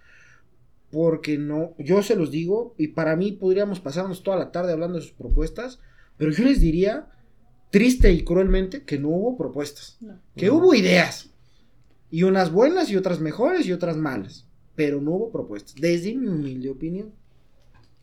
[0.92, 4.98] Porque no, yo se los digo, y para mí podríamos pasarnos toda la tarde hablando
[4.98, 5.80] de sus propuestas,
[6.18, 7.08] pero yo les diría,
[7.70, 10.00] triste y cruelmente, que no hubo propuestas,
[10.36, 11.32] que hubo ideas,
[12.10, 14.48] y unas buenas y otras mejores y otras malas.
[14.76, 17.14] Pero no hubo propuestas, desde mi humilde opinión.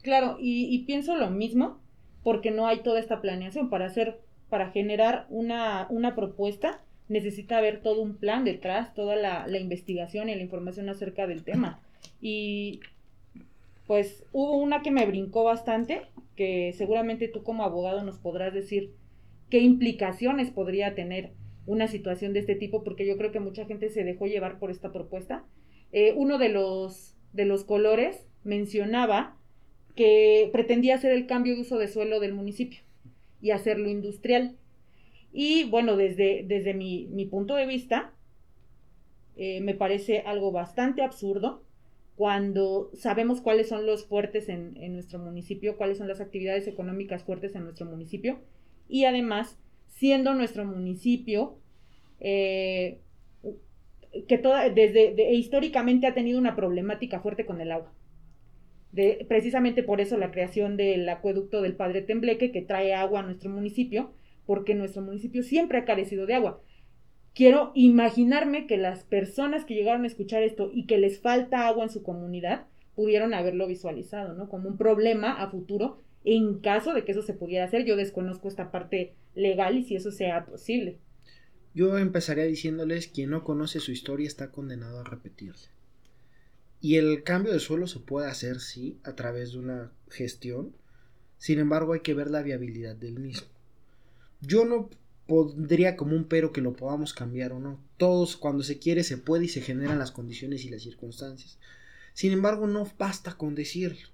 [0.02, 1.80] Claro, y, pienso lo mismo,
[2.22, 3.70] porque no hay toda esta planeación.
[3.70, 4.20] Para hacer,
[4.50, 10.28] para generar una, una propuesta, necesita haber todo un plan detrás, toda la, la investigación
[10.28, 11.80] y la información acerca del tema.
[12.20, 12.80] Y
[13.86, 16.02] pues hubo una que me brincó bastante,
[16.36, 18.92] que seguramente tú como abogado nos podrás decir
[19.50, 21.32] qué implicaciones podría tener
[21.66, 24.70] una situación de este tipo, porque yo creo que mucha gente se dejó llevar por
[24.70, 25.44] esta propuesta.
[25.92, 29.36] Eh, uno de los, de los colores mencionaba
[29.94, 32.80] que pretendía hacer el cambio de uso de suelo del municipio
[33.40, 34.56] y hacerlo industrial.
[35.32, 38.12] Y bueno, desde, desde mi, punto de vista,
[39.36, 41.63] eh, me parece algo bastante absurdo
[42.16, 47.54] cuando sabemos cuáles son los fuertes en, nuestro municipio, cuáles son las actividades económicas fuertes
[47.54, 48.38] en nuestro municipio
[48.88, 51.58] y además siendo nuestro municipio
[52.20, 53.00] eh,
[54.28, 57.92] que toda, desde históricamente ha tenido una problemática fuerte con el agua.
[59.28, 63.50] Precisamente por eso la creación del acueducto del Padre Tembleque que trae agua a nuestro
[63.50, 64.12] municipio,
[64.46, 66.62] porque nuestro municipio siempre ha carecido de agua
[67.34, 71.84] quiero imaginarme que las personas que llegaron a escuchar esto y que les falta agua
[71.84, 74.48] en su comunidad pudieron haberlo visualizado, ¿no?
[74.48, 77.84] Como un problema a futuro en caso de que eso se pudiera hacer.
[77.84, 80.98] Yo desconozco esta parte legal y si eso sea posible.
[81.74, 85.70] Yo empezaría diciéndoles, quien no conoce su historia está condenado a repetirse.
[86.80, 90.76] Y el cambio de suelo se puede hacer, sí, a través de una gestión.
[91.38, 93.48] Sin embargo, hay que ver la viabilidad del mismo.
[94.40, 94.88] Yo no
[95.26, 97.80] pondría como un pero que lo podamos cambiar o no.
[97.96, 101.58] Todos cuando se quiere se puede y se generan las condiciones y las circunstancias.
[102.12, 104.08] Sin embargo, no basta con decirlo.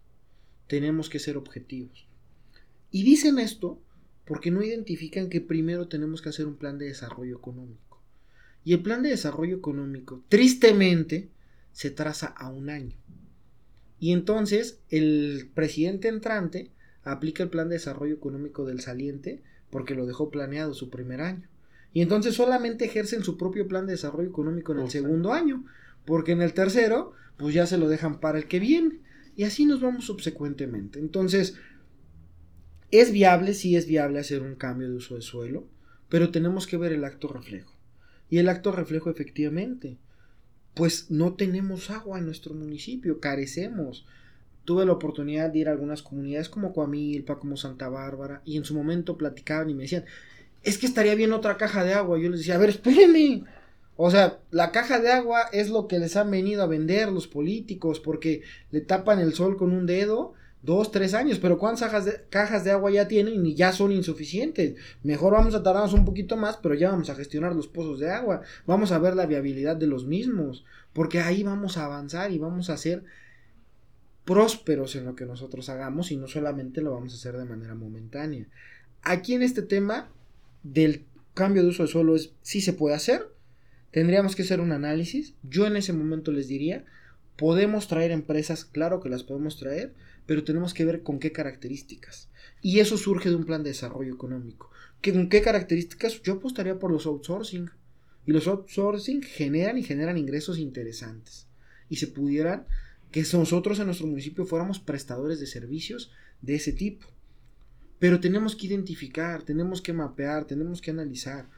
[0.66, 2.06] Tenemos que ser objetivos.
[2.90, 3.80] Y dicen esto
[4.24, 8.00] porque no identifican que primero tenemos que hacer un plan de desarrollo económico.
[8.64, 11.28] Y el plan de desarrollo económico, tristemente,
[11.72, 12.96] se traza a un año.
[13.98, 16.70] Y entonces el presidente entrante
[17.02, 21.48] aplica el plan de desarrollo económico del saliente porque lo dejó planeado su primer año.
[21.92, 25.64] Y entonces solamente ejercen su propio plan de desarrollo económico en el segundo año,
[26.04, 29.00] porque en el tercero, pues ya se lo dejan para el que viene.
[29.37, 30.98] Y así nos vamos subsecuentemente.
[30.98, 31.56] Entonces,
[32.90, 35.66] es viable, sí es viable hacer un cambio de uso de suelo,
[36.09, 37.74] pero tenemos que ver el acto reflejo.
[38.28, 39.98] Y el acto reflejo efectivamente,
[40.74, 44.06] pues no tenemos agua en nuestro municipio, carecemos
[44.64, 48.64] tuve la oportunidad de ir a algunas comunidades como Coamilpa, como Santa Bárbara, y en
[48.64, 50.04] su momento platicaban y me decían,
[50.62, 52.18] es que estaría bien otra caja de agua.
[52.18, 53.44] Yo les decía, a ver, espérenme.
[53.96, 57.28] O sea, la caja de agua es lo que les han venido a vender los
[57.28, 62.04] políticos porque le tapan el sol con un dedo dos, tres años, pero ¿cuántas cajas
[62.04, 64.74] de, cajas de agua ya tienen y ya son insuficientes?
[65.02, 68.10] Mejor vamos a tardarnos un poquito más, pero ya vamos a gestionar los pozos de
[68.10, 72.38] agua, vamos a ver la viabilidad de los mismos, porque ahí vamos a avanzar y
[72.38, 73.04] vamos a hacer
[74.24, 77.74] prósperos en lo que nosotros hagamos y no solamente lo vamos a hacer de manera
[77.74, 78.46] momentánea.
[79.02, 80.11] Aquí en este tema
[80.62, 83.28] del cambio de uso de suelo es si se puede hacer,
[83.90, 85.35] tendríamos que hacer un análisis.
[85.42, 86.85] Yo en ese momento les diría,
[87.37, 89.94] podemos traer empresas, claro que las podemos traer,
[90.26, 92.28] pero tenemos que ver con qué características.
[92.62, 94.70] Y eso surge de un plan de desarrollo económico.
[95.02, 96.20] ¿Con qué características?
[96.22, 97.70] Yo apostaría por los outsourcing.
[98.26, 101.46] Y los outsourcing generan y generan ingresos interesantes.
[101.88, 102.66] Y se pudieran
[103.10, 107.06] que nosotros en nuestro municipio fuéramos prestadores de servicios de ese tipo.
[107.98, 111.48] Pero tenemos que identificar, tenemos que mapear, tenemos que analizar.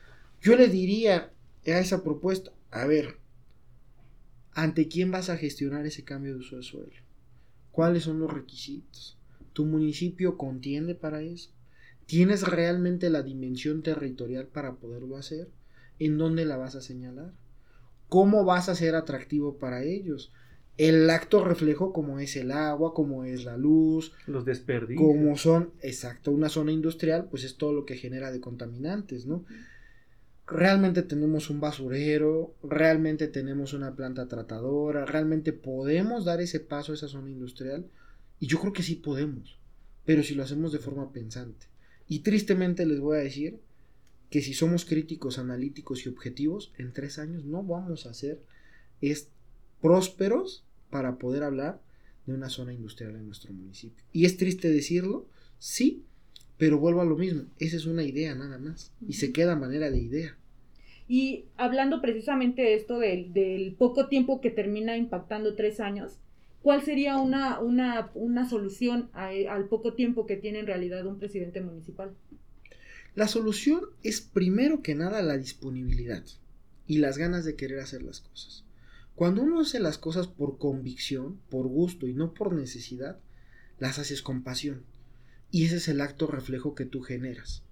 [0.41, 1.33] Yo le diría
[1.67, 3.19] a esa propuesta, a ver,
[4.53, 6.93] ¿ante quién vas a gestionar ese cambio de uso de suelo?
[7.71, 9.19] ¿Cuáles son los requisitos?
[9.53, 11.53] ¿Tu municipio contiende para eso?
[12.07, 15.49] ¿Tienes realmente la dimensión territorial para poderlo hacer?
[15.99, 17.33] ¿En dónde la vas a señalar?
[18.09, 20.33] ¿Cómo vas a ser atractivo para ellos?
[20.79, 25.71] El acto reflejo como es el agua, como es la luz, los desperdicios, como son,
[25.83, 29.45] exacto, una zona industrial, pues es todo lo que genera de contaminantes, ¿no?
[30.47, 36.95] Realmente tenemos un basurero, realmente tenemos una planta tratadora, realmente podemos dar ese paso a
[36.95, 37.87] esa zona industrial
[38.41, 39.59] y yo creo que sí podemos,
[40.05, 41.67] pero si lo hacemos de forma pensante.
[42.09, 43.61] Y tristemente les voy a decir
[44.31, 48.41] que si somos críticos, analíticos y objetivos, en tres años no vamos a ser
[49.01, 49.29] es
[49.83, 51.81] prósperos para poder hablar
[52.27, 54.03] de una zona industrial en nuestro municipio.
[54.13, 55.27] Y es triste decirlo,
[55.59, 56.05] sí,
[56.57, 59.57] pero vuelvo a lo mismo, esa es una idea nada más y se queda a
[59.57, 60.37] manera de idea.
[61.09, 66.19] Y hablando precisamente de esto del, poco tiempo que termina impactando tres años,
[66.63, 72.13] ¿cuál sería una, una, solución al poco tiempo que tiene en realidad un presidente municipal?
[73.15, 76.25] La solución es primero que nada la disponibilidad
[76.87, 78.65] y las ganas de querer hacer las cosas.
[79.15, 83.19] Cuando uno hace las cosas por convicción, por gusto y no por necesidad,
[83.79, 84.85] las haces con pasión.
[85.51, 87.63] Y ese es el acto reflejo que tú generas.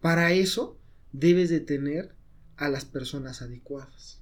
[0.00, 0.78] Para eso
[1.12, 2.14] debes de tener
[2.56, 4.20] a las personas adecuadas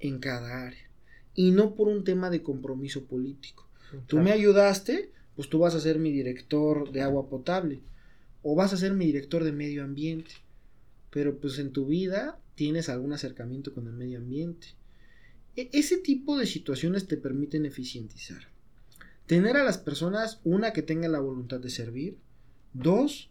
[0.00, 0.90] en cada área.
[1.34, 3.68] Y no por un tema de compromiso político.
[4.06, 7.80] Tú me ayudaste, pues tú vas a ser mi director de agua potable.
[8.42, 10.32] O vas a ser mi director de medio ambiente.
[11.10, 14.77] Pero pues en tu vida tienes algún acercamiento con el medio ambiente
[15.72, 18.48] ese tipo de situaciones te permiten eficientizar.
[19.26, 22.18] Tener a las personas, una, que tenga la voluntad de servir,
[22.72, 23.30] dos,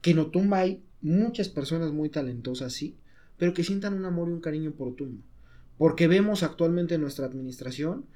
[0.00, 0.64] que no tumba
[1.00, 2.96] muchas personas muy talentosas, sí,
[3.38, 5.22] pero que sientan un amor y un cariño por Tumba.
[5.78, 8.06] Porque vemos actualmente en nuestra administración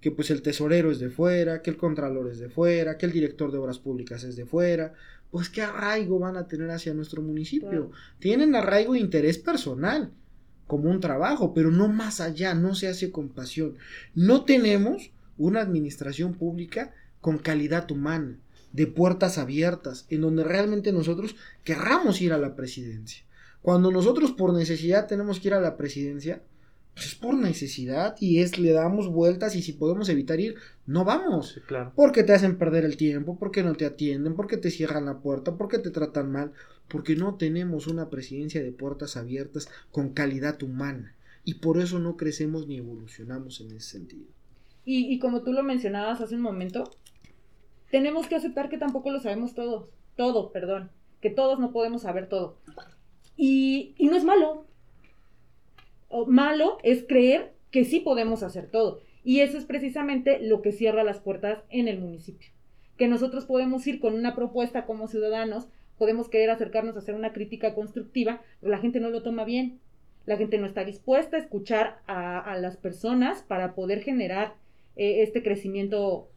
[0.00, 3.12] que pues el tesorero es de fuera, que el contralor es de fuera, que el
[3.12, 4.94] director de obras públicas es de fuera,
[5.30, 7.90] pues qué arraigo van a tener hacia nuestro municipio.
[8.20, 10.12] Tienen arraigo e interés personal,
[10.68, 13.76] como un trabajo, pero no más allá, no se hace con pasión.
[14.14, 18.38] No tenemos una administración pública con calidad humana,
[18.72, 23.24] de puertas abiertas, en donde realmente nosotros querramos ir a la presidencia.
[23.62, 26.42] Cuando nosotros por necesidad tenemos que ir a la presidencia,
[26.94, 31.04] pues es por necesidad y es le damos vueltas y si podemos evitar ir, no
[31.04, 31.60] vamos.
[31.66, 31.92] claro.
[31.96, 35.56] Porque te hacen perder el tiempo, porque no te atienden, porque te cierran la puerta,
[35.56, 36.52] porque te tratan mal,
[36.88, 41.14] porque no tenemos una presidencia de puertas abiertas con calidad humana.
[41.44, 44.26] Y por eso no crecemos ni evolucionamos en ese sentido.
[44.90, 46.90] Y, como tú lo mencionabas hace un momento,
[47.90, 49.90] tenemos que aceptar que tampoco lo sabemos todos.
[50.16, 50.90] Todo, perdón.
[51.20, 52.56] Que todos no podemos saber todo.
[53.36, 54.64] Y, no es malo.
[56.26, 59.00] Malo es creer que sí podemos hacer todo.
[59.24, 62.48] Y eso es precisamente lo que cierra las puertas en el municipio.
[62.96, 67.32] Que nosotros podemos ir con una propuesta como ciudadanos, podemos querer acercarnos a hacer una
[67.32, 69.80] crítica constructiva, pero la gente no lo toma bien.
[70.26, 74.54] La gente no está dispuesta a escuchar a, las personas para poder generar
[74.96, 76.30] eh, este crecimiento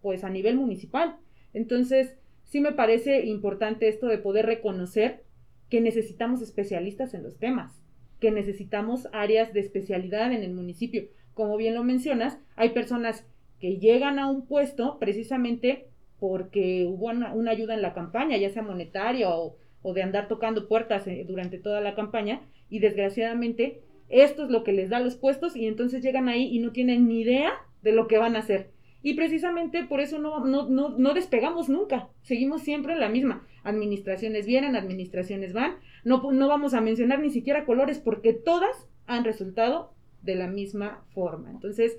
[0.00, 1.16] pues a nivel municipal.
[1.52, 5.22] Entonces, sí me parece importante esto de poder reconocer
[5.68, 7.82] que necesitamos especialistas en los temas,
[8.20, 11.04] que necesitamos áreas de especialidad en el municipio.
[11.34, 13.26] Como bien lo mencionas, hay personas
[13.60, 15.89] que llegan a un puesto precisamente
[16.20, 20.28] porque hubo una, una ayuda en la campaña, ya sea monetaria o, o de andar
[20.28, 25.00] tocando puertas eh, durante toda la campaña, y desgraciadamente esto es lo que les da
[25.00, 27.52] los puestos y entonces llegan ahí y no tienen ni idea
[27.82, 28.70] de lo que van a hacer.
[29.02, 33.46] Y precisamente por eso no, no, no, no despegamos nunca, seguimos siempre la misma.
[33.62, 39.24] Administraciones vienen, administraciones van, no, no vamos a mencionar ni siquiera colores porque todas han
[39.24, 41.50] resultado de la misma forma.
[41.50, 41.98] Entonces,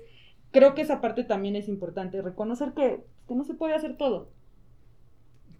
[0.52, 4.30] creo que esa parte también es importante, reconocer que, que no se puede hacer todo.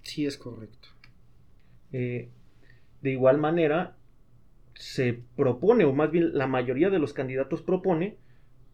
[0.03, 0.89] Sí, es correcto.
[1.93, 2.29] Eh,
[3.01, 3.97] de igual manera,
[4.75, 8.17] se propone, o más bien la mayoría de los candidatos propone,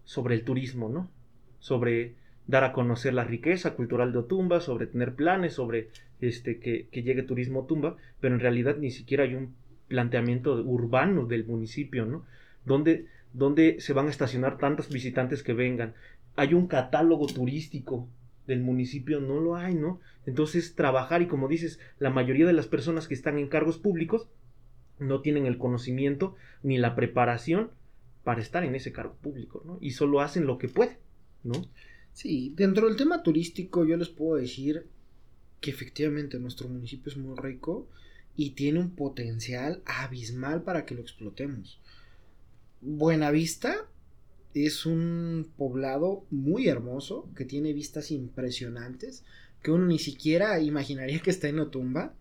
[0.04, 1.10] sobre el turismo, ¿no?
[1.58, 2.14] Sobre
[2.46, 7.02] dar a conocer la riqueza cultural de Otumba, sobre tener planes, sobre este, que, que
[7.02, 9.54] llegue turismo a Otumba, pero en realidad ni siquiera hay un
[9.88, 12.24] planteamiento urbano del municipio, ¿no?
[12.64, 15.94] Donde, donde se van a estacionar tantos visitantes que vengan.
[16.36, 18.08] Hay un catálogo turístico
[18.46, 20.00] del municipio, no lo hay, ¿no?
[20.26, 24.28] Entonces, trabajar y como dices, la mayoría de las personas que están en cargos públicos
[24.98, 27.70] no tienen el conocimiento ni la preparación
[28.24, 29.78] para estar en ese cargo público, ¿no?
[29.80, 30.98] Y solo hacen lo que pueden,
[31.44, 31.54] ¿no?
[32.12, 34.86] Sí, dentro del tema turístico yo les puedo decir
[35.60, 37.88] que efectivamente nuestro municipio es muy rico
[38.36, 41.80] y tiene un potencial abismal para que lo explotemos.
[42.80, 43.86] Buenavista
[44.54, 49.24] es un poblado muy hermoso que tiene vistas impresionantes
[49.62, 52.14] que uno ni siquiera imaginaría que está en Otumba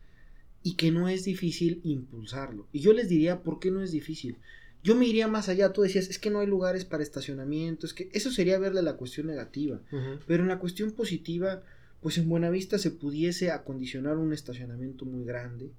[0.63, 2.67] y que no es difícil impulsarlo.
[2.73, 4.37] Y yo les diría por qué no es difícil.
[4.83, 7.93] Yo me iría más allá, tú decías, es que no hay lugares para estacionamiento, es
[7.93, 9.81] que eso sería verle la cuestión negativa,
[10.27, 11.63] pero en la cuestión positiva,
[12.01, 15.71] pues en Buenavista se pudiese acondicionar un estacionamiento muy grande,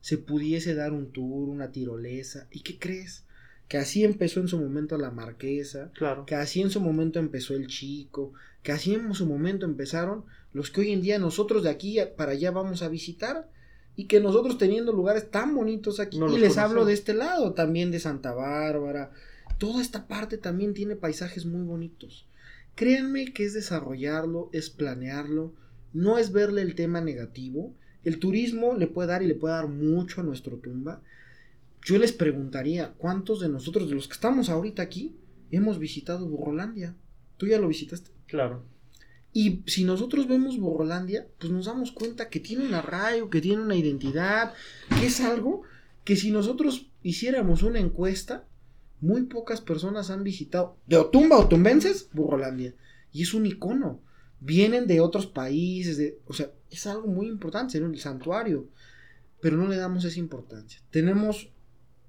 [0.00, 3.24] se pudiese dar un tour, una tirolesa, ¿y qué crees?
[3.72, 6.26] Que así empezó en su momento la Marquesa, Claro.
[6.26, 10.70] que así en su momento empezó el Chico, que así en su momento empezaron los
[10.70, 13.48] que hoy en día nosotros de aquí para allá vamos a visitar
[13.96, 17.54] y que nosotros teniendo lugares tan bonitos aquí No y les hablo de este lado
[17.54, 19.10] también de Santa Bárbara.
[19.56, 22.26] Toda esta parte también tiene paisajes muy bonitos.
[22.74, 25.54] Créanme que es desarrollarlo es planearlo
[25.94, 27.74] no es verle el tema negativo.
[28.04, 31.00] El turismo le puede dar y le puede dar mucho a nuestro tumba
[31.84, 35.16] yo les preguntaría cuántos de nosotros de los que estamos ahorita aquí
[35.50, 36.94] hemos visitado Burrolandia
[37.36, 38.64] tú ya lo visitaste Claro.
[39.34, 43.62] y si nosotros vemos Borrolandia, pues nos damos cuenta que tiene un arraigo, que tiene
[43.62, 44.54] una identidad,
[44.98, 45.62] que es algo
[46.04, 48.46] que si nosotros hiciéramos una encuesta,
[49.00, 52.74] muy pocas personas han visitado, de Otumba o Tumbenses, Borrolandia.
[53.12, 54.00] Y es un icono.
[54.40, 58.68] Vienen de otros países, de, o sea, es algo muy importante, es el santuario.
[59.40, 60.80] Pero no le damos esa importancia.
[60.90, 61.51] Tenemos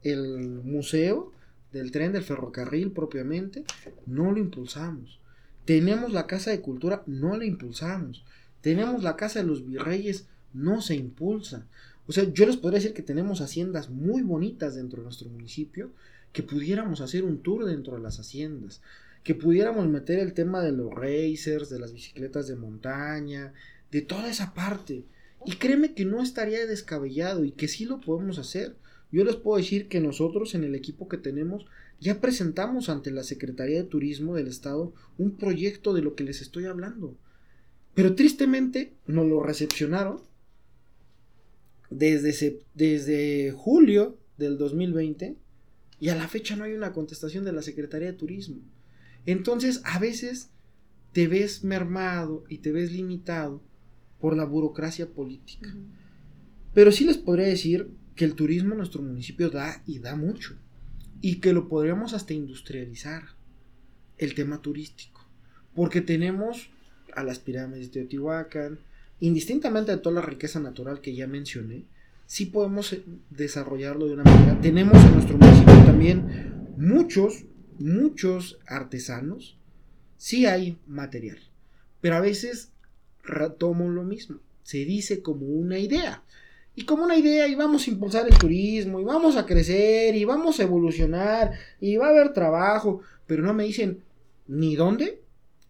[0.03, 1.31] el museo
[1.71, 3.63] del tren del ferrocarril propiamente,
[4.05, 5.19] no lo impulsamos.
[5.65, 8.23] Tenemos la Casa de Cultura, no la impulsamos.
[8.61, 11.65] Tenemos la Casa de los Virreyes, no se impulsa.
[12.05, 15.91] O sea, yo les podría decir que tenemos haciendas muy bonitas dentro de nuestro municipio,
[16.33, 18.81] que pudiéramos hacer un tour dentro de las haciendas,
[19.23, 23.53] que pudiéramos meter el tema de los racers, de las bicicletas de montaña,
[23.91, 25.05] de toda esa parte,
[25.45, 28.77] Y créeme que no estaría descabellado y que sí lo podemos hacer.
[29.13, 31.67] Yo les puedo decir que nosotros en el equipo que tenemos
[31.99, 36.41] ya presentamos ante la Secretaría de Turismo del Estado un proyecto de lo que les
[36.41, 37.15] estoy hablando.
[37.93, 40.19] Pero tristemente nos lo recepcionaron
[41.91, 45.37] desde, desde julio del 2020
[45.99, 48.61] y a la fecha no hay una contestación de la Secretaría de Turismo.
[49.27, 50.49] Entonces a veces
[51.11, 53.61] te ves mermado y te ves limitado
[54.19, 55.71] por la burocracia política.
[56.73, 60.55] Pero sí les podría decir que el turismo en nuestro municipio da y da mucho.
[61.21, 63.23] Y que lo podríamos hasta industrializar,
[64.17, 65.25] el tema turístico.
[65.73, 66.69] Porque tenemos
[67.15, 68.79] a las pirámides de Teotihuacán,
[69.19, 71.85] indistintamente de toda la riqueza natural que ya mencioné,
[72.25, 74.59] sí podemos eh, desarrollarlo de una manera.
[74.61, 77.45] Tenemos en nuestro municipio también muchos,
[77.79, 79.57] muchos artesanos.
[80.17, 81.39] Sí hay material,
[82.01, 82.69] pero a veces
[83.23, 84.39] retomo lo mismo.
[84.63, 86.23] Se dice como una idea.
[86.75, 90.25] Y como una idea, y vamos a impulsar el turismo, y vamos a crecer, y
[90.25, 94.03] vamos a evolucionar, y va a haber trabajo, pero no me dicen
[94.47, 95.21] ni dónde,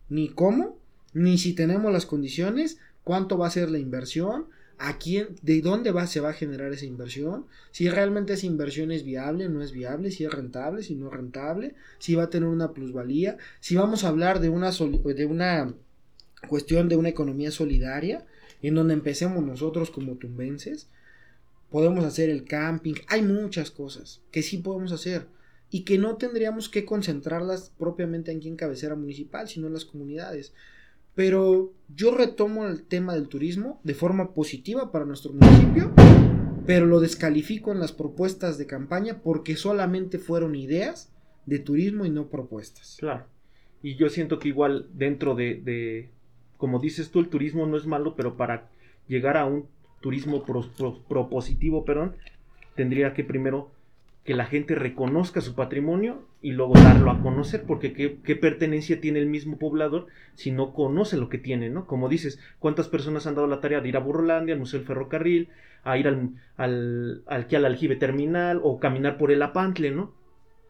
[0.09, 0.77] ni cómo,
[1.13, 4.45] ni si tenemos las condiciones, cuánto va a ser la inversión,
[4.79, 8.91] a quién, de dónde va, se va a generar esa inversión, si realmente esa inversión
[8.91, 12.29] es viable, no es viable, si es rentable, si no es rentable, si va a
[12.29, 15.73] tener una plusvalía, si vamos a hablar de una, de una
[16.47, 18.25] cuestión de una economía solidaria,
[18.63, 20.89] en donde empecemos nosotros como tumbenses,
[21.69, 25.27] podemos hacer el camping, hay muchas cosas que sí podemos hacer
[25.69, 30.53] y que no tendríamos que concentrarlas propiamente aquí en cabecera municipal, sino en las comunidades.
[31.15, 35.91] Pero yo retomo el tema del turismo de forma positiva para nuestro municipio,
[36.65, 41.11] pero lo descalifico en las propuestas de campaña porque solamente fueron ideas
[41.45, 42.97] de turismo y no propuestas.
[42.99, 43.25] Claro.
[43.81, 46.09] Y yo siento que igual dentro de,
[46.63, 48.69] como dices tú, el turismo no es malo, pero para
[49.09, 49.65] llegar a un
[49.99, 52.15] turismo propositivo, perdón,
[52.73, 53.69] tendría que primero
[54.23, 59.19] que la gente reconozca su patrimonio y luego darlo a conocer, porque qué, pertenencia tiene
[59.19, 61.85] el mismo poblador si no conoce lo que tiene, ¿no?
[61.85, 64.87] Como dices, ¿cuántas personas han dado la tarea de ir a Burrolandia, al Museo del
[64.87, 65.49] Ferrocarril,
[65.83, 70.13] a ir al, al, al, al aljibe terminal o caminar por el Apantle, ¿no?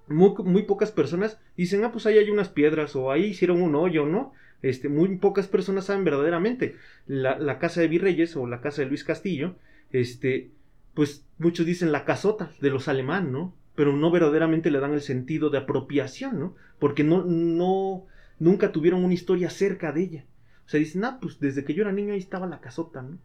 [0.07, 3.75] Muy, muy, pocas personas dicen, ah, pues ahí hay unas piedras o ahí hicieron un
[3.75, 4.33] hoyo, ¿no?
[4.63, 6.77] Este, muy pocas personas saben verdaderamente.
[7.05, 9.57] La, casa de Virreyes o la casa de Luis Castillo,
[9.91, 10.51] este,
[10.93, 13.53] pues muchos dicen la casota de los alemán, ¿no?
[13.75, 16.55] Pero no verdaderamente le dan el sentido de apropiación, ¿no?
[16.79, 18.05] Porque no, no,
[18.39, 20.25] nunca tuvieron una historia cerca de ella.
[20.65, 23.17] O sea, dicen, ah, pues desde que yo era niño ahí estaba la casota, ¿no?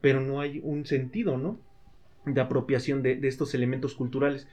[0.00, 1.60] Pero no hay un sentido, ¿no?
[2.24, 4.48] De apropiación de, estos elementos culturales,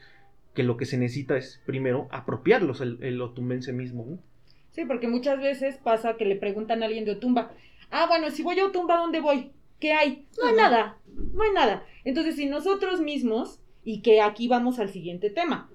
[0.54, 4.35] que lo que se necesita es primero apropiarlos el, el otumbense mismo, ¿no?
[4.76, 7.54] Sí, porque muchas veces pasa que le preguntan a alguien de Otumba,
[7.92, 9.52] ah, bueno, si voy a Otumba, ¿dónde voy?
[9.80, 10.28] ¿Qué hay?
[10.38, 11.86] No hay nada, no hay nada.
[12.04, 15.70] Entonces, si nosotros mismos, y que aquí vamos al siguiente tema,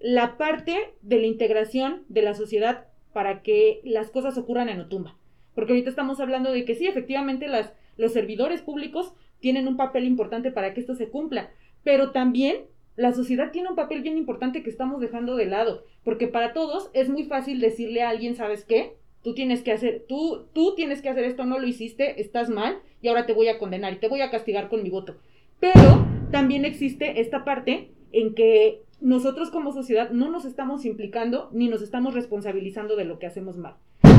[0.00, 5.18] la parte de la integración de la sociedad para que las cosas ocurran en Otumba.
[5.54, 10.04] Porque ahorita estamos hablando de que sí, efectivamente las, los servidores públicos tienen un papel
[10.04, 11.50] importante para que esto se cumpla,
[11.82, 12.64] pero también
[12.96, 16.90] la sociedad tiene un papel bien importante que estamos dejando de lado, porque para todos
[16.92, 18.96] es muy fácil decirle a alguien, ¿sabes qué?
[19.24, 22.78] tú tienes que hacer, tú, tú tienes que hacer esto, no lo hiciste, estás mal
[23.00, 25.16] y ahora te voy a condenar y te voy a castigar con mi voto.
[25.58, 31.68] Pero también existe esta parte en que nosotros como sociedad no nos estamos implicando ni
[31.68, 33.76] nos estamos responsabilizando de lo que hacemos mal.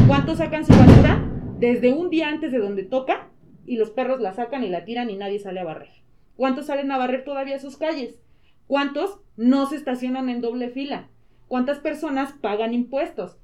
[0.07, 1.23] ¿Cuántos sacan su basura
[1.59, 3.29] desde un día antes de donde toca
[3.67, 5.91] y los perros la sacan y la tiran y nadie sale a barrer?
[6.35, 8.19] ¿Cuántos salen a barrer todavía sus calles?
[8.67, 11.09] ¿Cuántos no se estacionan en doble fila?
[11.47, 13.37] ¿Cuántas personas pagan impuestos?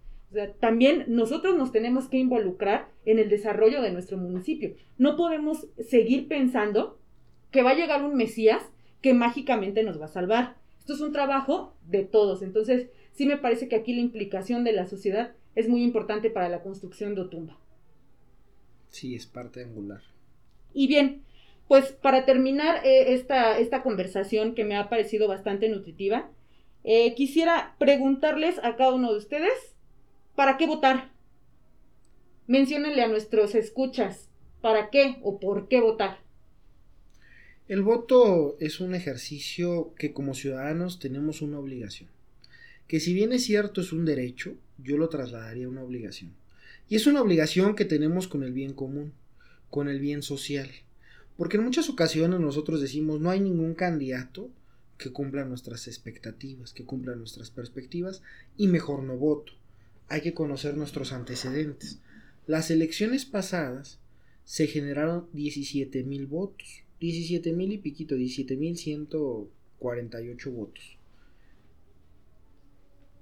[0.62, 4.76] también nosotros nos tenemos que involucrar en el desarrollo de nuestro municipio.
[4.98, 6.98] No podemos seguir pensando
[7.52, 8.64] que va a llegar un Mesías
[9.02, 10.56] que mágicamente nos va a salvar.
[10.80, 12.42] Esto es un trabajo de todos.
[12.44, 16.50] Entonces, sí me parece que aquí la implicación de la sociedad es muy importante para
[16.50, 17.60] la construcción de Otumba.
[18.88, 20.02] Sí, es parte angular.
[20.74, 21.24] Y bien,
[21.72, 26.30] pues para terminar eh, esta, esta, conversación que me ha parecido bastante nutritiva,
[26.84, 29.54] eh, quisiera preguntarles a cada uno de ustedes
[30.36, 31.12] ¿Para qué votar?
[32.48, 34.28] Menciónenle a nuestros escuchas
[34.60, 36.20] para qué o por qué votar.
[37.68, 42.10] El voto es un ejercicio que como ciudadanos tenemos una obligación.
[42.88, 46.34] Que si bien es cierto es un derecho, yo lo trasladaría a una obligación.
[46.90, 49.14] Y es una obligación que tenemos con el bien común,
[49.70, 50.70] con el bien social.
[51.38, 54.50] Porque en muchas ocasiones nosotros decimos no hay ningún candidato
[54.98, 58.22] que cumpla nuestras expectativas, que cumpla nuestras perspectivas
[58.58, 59.54] y mejor no voto
[60.12, 62.02] hay que conocer nuestros antecedentes.
[62.46, 64.02] Las elecciones pasadas
[64.44, 66.84] se generaron 17 mil votos.
[67.00, 70.98] 17 mil y piquito, 17 mil 148 votos.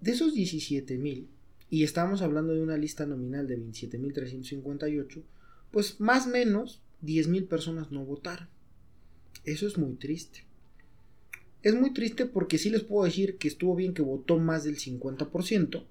[0.01, 1.30] De esos 17 mil,
[1.70, 5.22] y estamos hablando de una lista nominal de 27 mil 358,
[5.70, 8.47] pues más o menos 10 mil personas no votaron.
[9.45, 10.45] Eso es muy triste.
[11.62, 14.78] Es muy triste porque sí les puedo decir que estuvo bien que votó más del
[14.78, 15.86] 50%,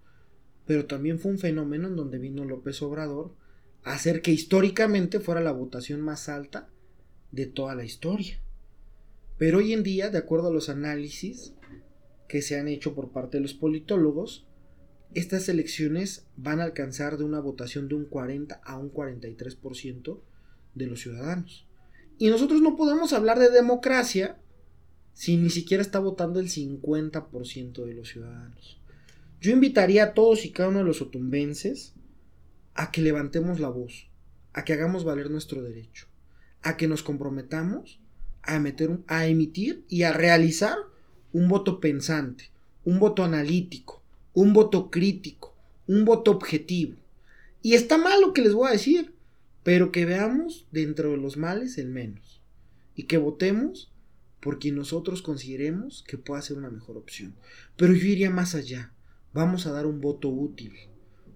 [0.66, 3.34] pero también fue un fenómeno en donde vino López Obrador
[3.84, 6.68] a hacer que históricamente fuera la votación más alta
[7.32, 8.40] de toda la historia.
[9.36, 11.54] Pero hoy en día, de acuerdo a los análisis
[12.28, 14.46] que se han hecho por parte de los politólogos,
[15.14, 20.20] estas elecciones van a alcanzar de una votación de un 40 a un 43%
[20.79, 21.66] de los ciudadanos.
[22.18, 24.39] Y nosotros no podemos hablar de democracia
[25.12, 28.81] si ni siquiera está votando el 50% de los ciudadanos.
[29.41, 31.95] Yo invitaría a todos y cada uno de los otumbenses
[32.74, 34.09] a que levantemos la voz,
[34.53, 36.07] a que hagamos valer nuestro derecho,
[36.62, 38.01] a que nos comprometamos
[38.43, 40.76] a, meter a emitir y a realizar
[41.33, 42.51] un voto pensante,
[42.85, 44.03] un voto analítico,
[44.35, 45.55] un voto crítico,
[45.87, 46.97] un voto objetivo.
[47.62, 49.12] Y está mal lo que les voy a decir,
[49.68, 52.40] pero que veamos dentro de los males el menos
[52.94, 53.92] y que votemos
[54.40, 57.34] por quien nosotros consideremos que pueda ser una mejor opción.
[57.76, 58.94] Pero yo iría más allá.
[59.34, 60.72] Vamos a dar un voto útil,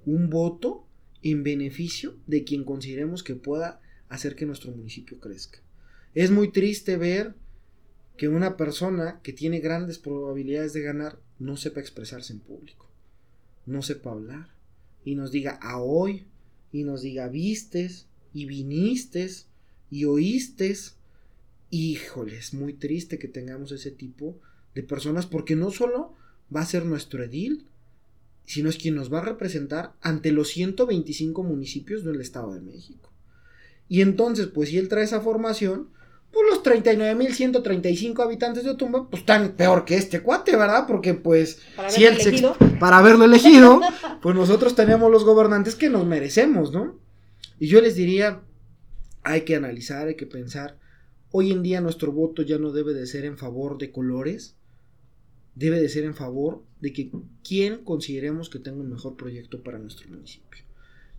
[0.07, 0.87] un voto
[1.21, 5.59] en beneficio de quien consideremos que pueda hacer que nuestro municipio crezca.
[6.15, 7.35] Es muy triste ver
[8.17, 12.91] que una persona que tiene grandes probabilidades de ganar no sepa expresarse en público,
[13.67, 14.49] no sepa hablar
[15.05, 16.29] y nos diga a hoy
[16.73, 19.47] y nos diga vistes y vinistes
[19.91, 20.97] y oístes.
[21.71, 24.37] Híjole, es muy triste que tengamos ese tipo
[24.75, 26.15] de personas porque no solo
[26.55, 27.67] va a ser nuestro edil,
[28.45, 33.11] sino es quien nos va a representar ante los 125 municipios del Estado de México.
[33.89, 35.89] Y entonces, pues si él trae esa formación,
[36.33, 40.87] pues los 39.135 habitantes de Otumba, pues están peor que este cuate, ¿verdad?
[40.87, 42.57] Porque pues, Para si él se elegido.
[42.81, 43.81] para haberlo elegido,
[44.23, 46.97] pues nosotros tenemos los gobernantes que nos merecemos, ¿no?
[47.63, 48.43] Y yo les diría,
[49.23, 50.81] hay que analizar, hay que pensar,
[51.31, 54.57] hoy en día nuestro voto ya no debe de ser en favor de colores,
[55.55, 57.13] debe de ser en favor de que
[57.45, 60.65] quien consideremos que tenga un mejor proyecto para nuestro municipio.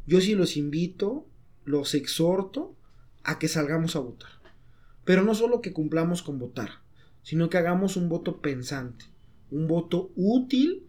[0.05, 1.25] Yo sí los invito,
[1.63, 2.75] los exhorto
[3.23, 4.31] a que salgamos a votar.
[5.05, 6.81] Pero no solo que cumplamos con votar,
[7.21, 9.05] sino que hagamos un voto pensante,
[9.49, 10.83] un voto útil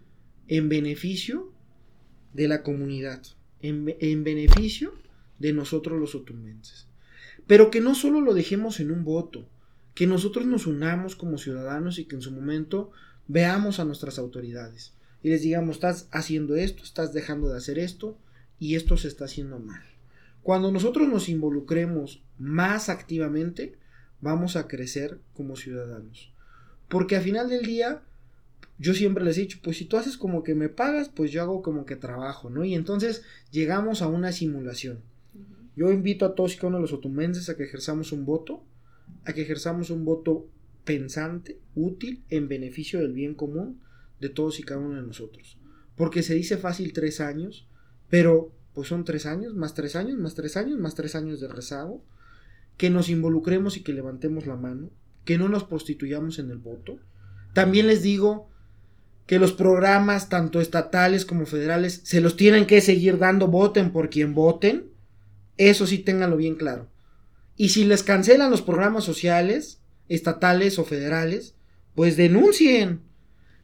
[0.49, 1.53] en beneficio
[2.33, 3.23] de la comunidad,
[3.61, 5.04] en, en beneficio
[5.39, 6.87] de nosotros los otumenses.
[7.47, 9.47] Pero que no solo lo dejemos en un voto,
[9.95, 12.91] que nosotros nos unamos como ciudadanos y que en su momento
[13.29, 18.19] veamos a nuestras autoridades y les digamos, estás haciendo esto, estás dejando de hacer esto
[18.59, 19.83] y esto se está haciendo mal.
[20.43, 23.79] Cuando nosotros nos involucremos más activamente,
[24.21, 26.31] vamos a crecer como ciudadanos.
[26.89, 28.03] Porque al final del día,
[28.79, 31.41] yo siempre les he dicho, pues si tú haces como que me pagas, pues yo
[31.41, 32.63] hago como que trabajo, ¿no?
[32.63, 35.01] Y entonces llegamos a una simulación.
[35.77, 38.65] Yo invito a todos y cada uno de los otumenses a que ejerzamos un voto,
[39.25, 40.49] a que ejerzamos un voto
[40.85, 43.81] pensante, útil, en beneficio del bien común
[44.21, 45.59] de todos y cada uno de nosotros.
[45.97, 47.69] Porque se dice fácil tres años,
[48.09, 51.49] pero pues son tres años, más tres años, más tres años, más tres años de
[51.49, 52.05] rezago.
[52.77, 54.91] Que nos involucremos y que levantemos la mano,
[55.25, 56.99] que no nos prostituyamos en el voto.
[57.53, 58.51] También les digo
[59.27, 64.11] que los programas, tanto estatales como federales, se los tienen que seguir dando, voten por
[64.11, 64.87] quien voten.
[65.57, 66.89] Eso sí, ténganlo bien claro.
[67.57, 71.55] Y si les cancelan los programas sociales, estatales o federales,
[71.95, 73.01] pues denuncien.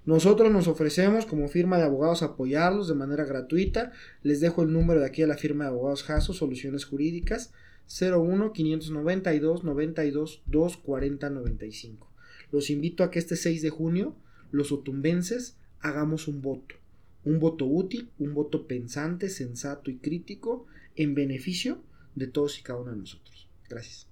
[0.06, 3.92] Nosotros nos ofrecemos como firma de abogados a apoyarlos de manera gratuita.
[4.22, 7.52] Les dejo el número de aquí a la firma de abogados Jaso, Soluciones Jurídicas,
[7.88, 12.10] 01 592 92 240 95.
[12.52, 14.14] Los invito a que este 6 de junio
[14.50, 16.76] los otumbenses hagamos un voto.
[17.24, 20.66] Un voto útil, un voto pensante, sensato y crítico
[20.96, 21.82] en beneficio
[22.14, 23.48] de todos y cada uno de nosotros.
[23.68, 24.08] Gracias.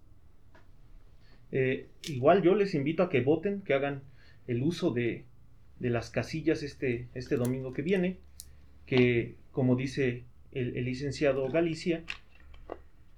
[1.50, 4.02] Eh, igual yo les invito a que voten, que hagan
[4.46, 5.24] el uso de,
[5.78, 8.18] de las casillas este, este domingo que viene,
[8.86, 12.04] que como dice el, licenciado Galicia,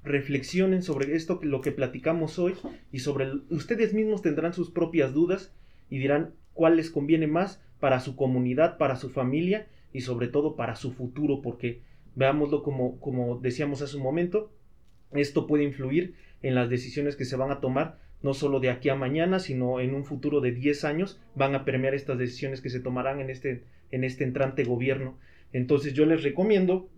[0.02, 2.54] reflexionen sobre esto, lo que platicamos hoy,
[2.92, 5.52] y sobre ustedes mismos tendrán sus propias dudas
[5.90, 10.56] y dirán cuál les conviene más para su comunidad, para su familia y sobre todo
[10.56, 11.82] para su futuro, porque
[12.14, 14.52] veámoslo como, como decíamos hace un momento,
[15.12, 18.88] esto puede influir en las decisiones que se van a tomar, no solo de aquí
[18.88, 22.70] a mañana, sino en un futuro de 10 años, van a permear estas decisiones que
[22.70, 25.18] se tomarán en este, en este entrante gobierno.
[25.52, 26.88] Entonces yo les recomiendo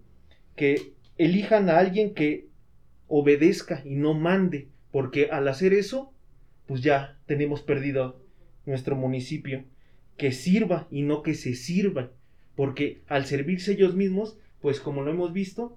[0.56, 2.48] que elijan a alguien que
[3.08, 6.12] obedezca y no mande, porque al hacer eso,
[6.66, 8.20] pues ya tenemos perdido
[8.66, 9.64] nuestro municipio.
[10.16, 12.10] Que sirva y no que se sirva,
[12.54, 15.76] porque al servirse ellos mismos, pues como lo hemos visto,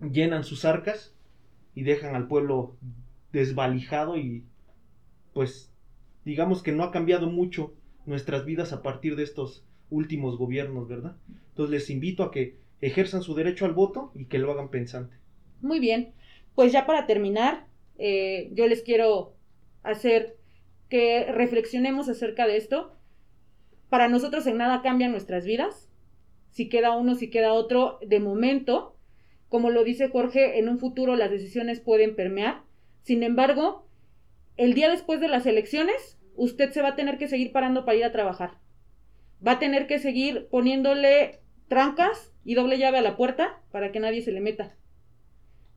[0.00, 1.14] llenan sus arcas
[1.74, 2.76] y dejan al pueblo
[3.32, 4.44] desvalijado y
[5.32, 5.72] pues
[6.24, 7.72] digamos que no ha cambiado mucho
[8.04, 11.16] nuestras vidas a partir de estos últimos gobiernos, ¿verdad?
[11.50, 15.16] Entonces les invito a que ejerzan su derecho al voto y que lo hagan pensante.
[15.60, 16.12] Muy bien,
[16.54, 17.66] pues ya para terminar,
[17.98, 19.34] eh, yo les quiero
[19.82, 20.36] hacer
[20.88, 22.92] que reflexionemos acerca de esto.
[23.88, 25.88] Para nosotros en nada cambian nuestras vidas.
[26.56, 28.96] Si queda uno, si queda otro, de momento,
[29.50, 32.62] como lo dice Jorge, en un futuro las decisiones pueden permear.
[33.02, 33.86] Sin embargo,
[34.56, 37.98] el día después de las elecciones, usted se va a tener que seguir parando para
[37.98, 38.52] ir a trabajar.
[39.46, 44.00] Va a tener que seguir poniéndole trancas y doble llave a la puerta para que
[44.00, 44.74] nadie se le meta.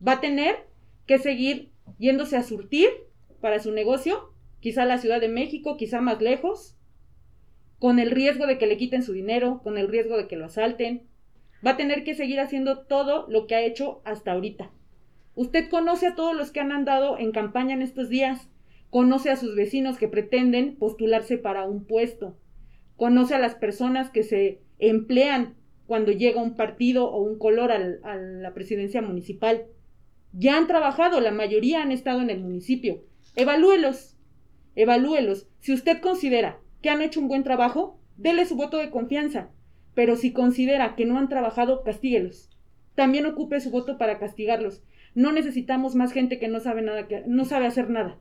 [0.01, 0.65] Va a tener
[1.05, 2.87] que seguir yéndose a surtir
[3.41, 6.78] para su negocio, quizá a la Ciudad de México, quizá más lejos,
[7.79, 10.45] con el riesgo de que le quiten su dinero, con el riesgo de que lo
[10.45, 11.07] asalten.
[11.65, 14.71] Va a tener que seguir haciendo todo lo que ha hecho hasta ahorita.
[15.35, 18.49] Usted conoce a todos los que han andado en campaña en estos días,
[18.89, 22.37] conoce a sus vecinos que pretenden postularse para un puesto,
[22.97, 25.55] conoce a las personas que se emplean
[25.87, 29.65] cuando llega un partido o un color a la presidencia municipal.
[30.33, 33.03] Ya han trabajado, la mayoría han estado en el municipio.
[33.35, 34.17] Evalúelos,
[34.75, 35.47] evalúelos.
[35.59, 39.49] Si usted considera que han hecho un buen trabajo, dele su voto de confianza.
[39.95, 42.49] Pero si considera que no han trabajado, castíguelos.
[42.95, 44.83] También ocupe su voto para castigarlos.
[45.15, 48.17] No necesitamos más gente que no sabe nada, que no sabe hacer nada.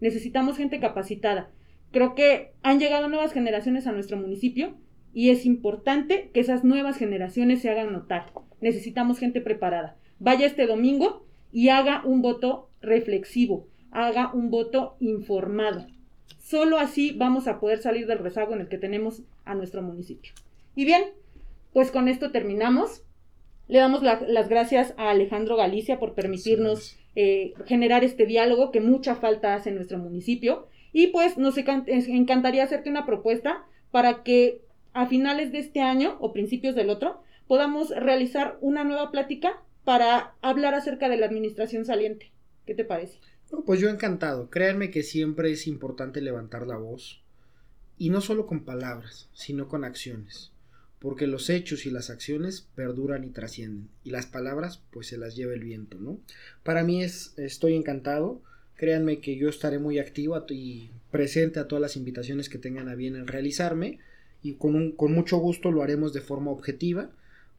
[0.00, 1.50] Necesitamos gente capacitada.
[1.90, 4.74] Creo que han llegado nuevas generaciones a nuestro municipio
[5.12, 8.32] y es importante que esas nuevas generaciones se hagan notar.
[8.60, 9.96] Necesitamos gente preparada.
[10.18, 15.86] Vaya este domingo y haga un voto reflexivo, haga un voto informado.
[16.42, 20.32] Solo así vamos a poder salir del rezago en el que tenemos a nuestro municipio.
[20.74, 21.04] Y bien,
[21.72, 23.04] pues con esto terminamos.
[23.68, 29.14] Le damos las gracias a Alejandro Galicia por permitirnos eh, generar este diálogo que mucha
[29.14, 30.66] falta hace en nuestro municipio.
[30.92, 34.60] Y pues nos encantaría hacerte una propuesta para que
[34.92, 40.34] a finales de este año o principios del otro podamos realizar una nueva plática para
[40.42, 42.32] hablar acerca de la administración saliente.
[42.66, 43.18] ¿Qué te parece?
[43.60, 44.48] Pues yo encantado.
[44.48, 47.22] Créanme que siempre es importante levantar la voz.
[47.98, 50.52] Y no solo con palabras, sino con acciones.
[50.98, 53.88] Porque los hechos y las acciones perduran y trascienden.
[54.04, 56.18] Y las palabras, pues se las lleva el viento, ¿no?
[56.62, 58.40] Para mí es, estoy encantado.
[58.76, 62.94] Créanme que yo estaré muy activo y presente a todas las invitaciones que tengan a
[62.94, 63.98] bien en realizarme.
[64.42, 67.10] Y con, con mucho gusto lo haremos de forma objetiva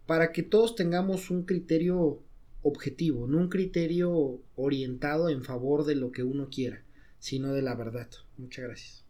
[0.06, 2.20] para que todos tengamos un criterio
[2.64, 6.84] objetivo, no un criterio orientado en favor de lo que uno quiera,
[7.20, 8.08] sino de la verdad.
[8.38, 9.06] Muchas gracias.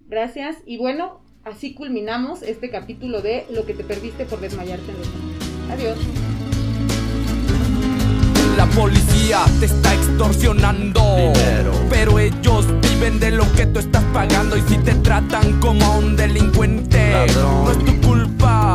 [0.00, 4.96] Gracias y bueno, así culminamos este capítulo de Lo que te perdiste por desmayarte en
[4.96, 5.98] el Adiós.
[8.56, 11.00] La policía te está extorsionando,
[11.88, 15.98] pero ellos viven de lo que tú estás pagando y si te tratan como a
[15.98, 18.74] un delincuente, no es tu culpa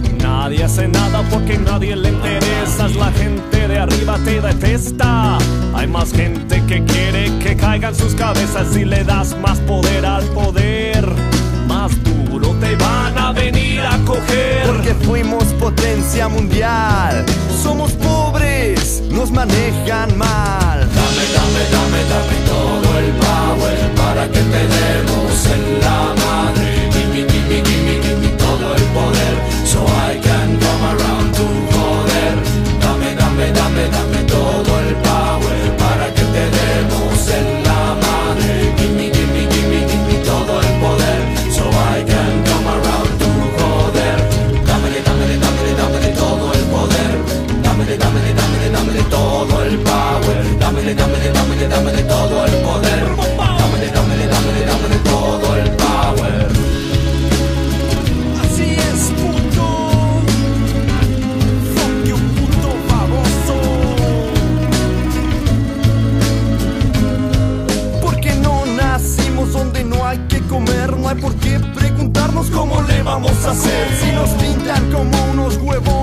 [0.31, 2.95] Nadie hace nada porque nadie le interesas.
[2.95, 5.37] La gente de arriba te detesta.
[5.73, 10.23] Hay más gente que quiere que caigan sus cabezas y le das más poder al
[10.29, 11.05] poder.
[11.67, 14.65] Más duro te van a venir a coger.
[14.67, 17.25] Porque fuimos potencia mundial.
[17.61, 20.79] Somos pobres, nos manejan mal.
[20.79, 26.70] Dame, dame, dame, dame todo el power para que te demos en la madre.
[51.67, 53.15] dámele, dámele todo el poder.
[53.37, 56.47] Dámele, dámele, dámele, dámele todo el power.
[58.41, 59.65] Así es, puto.
[61.75, 63.55] Fuck you, puto baboso.
[68.01, 73.03] Porque no nacimos donde no hay que comer, no hay por qué preguntarnos cómo le
[73.03, 76.00] vamos a hacer si nos pintan como unos huevos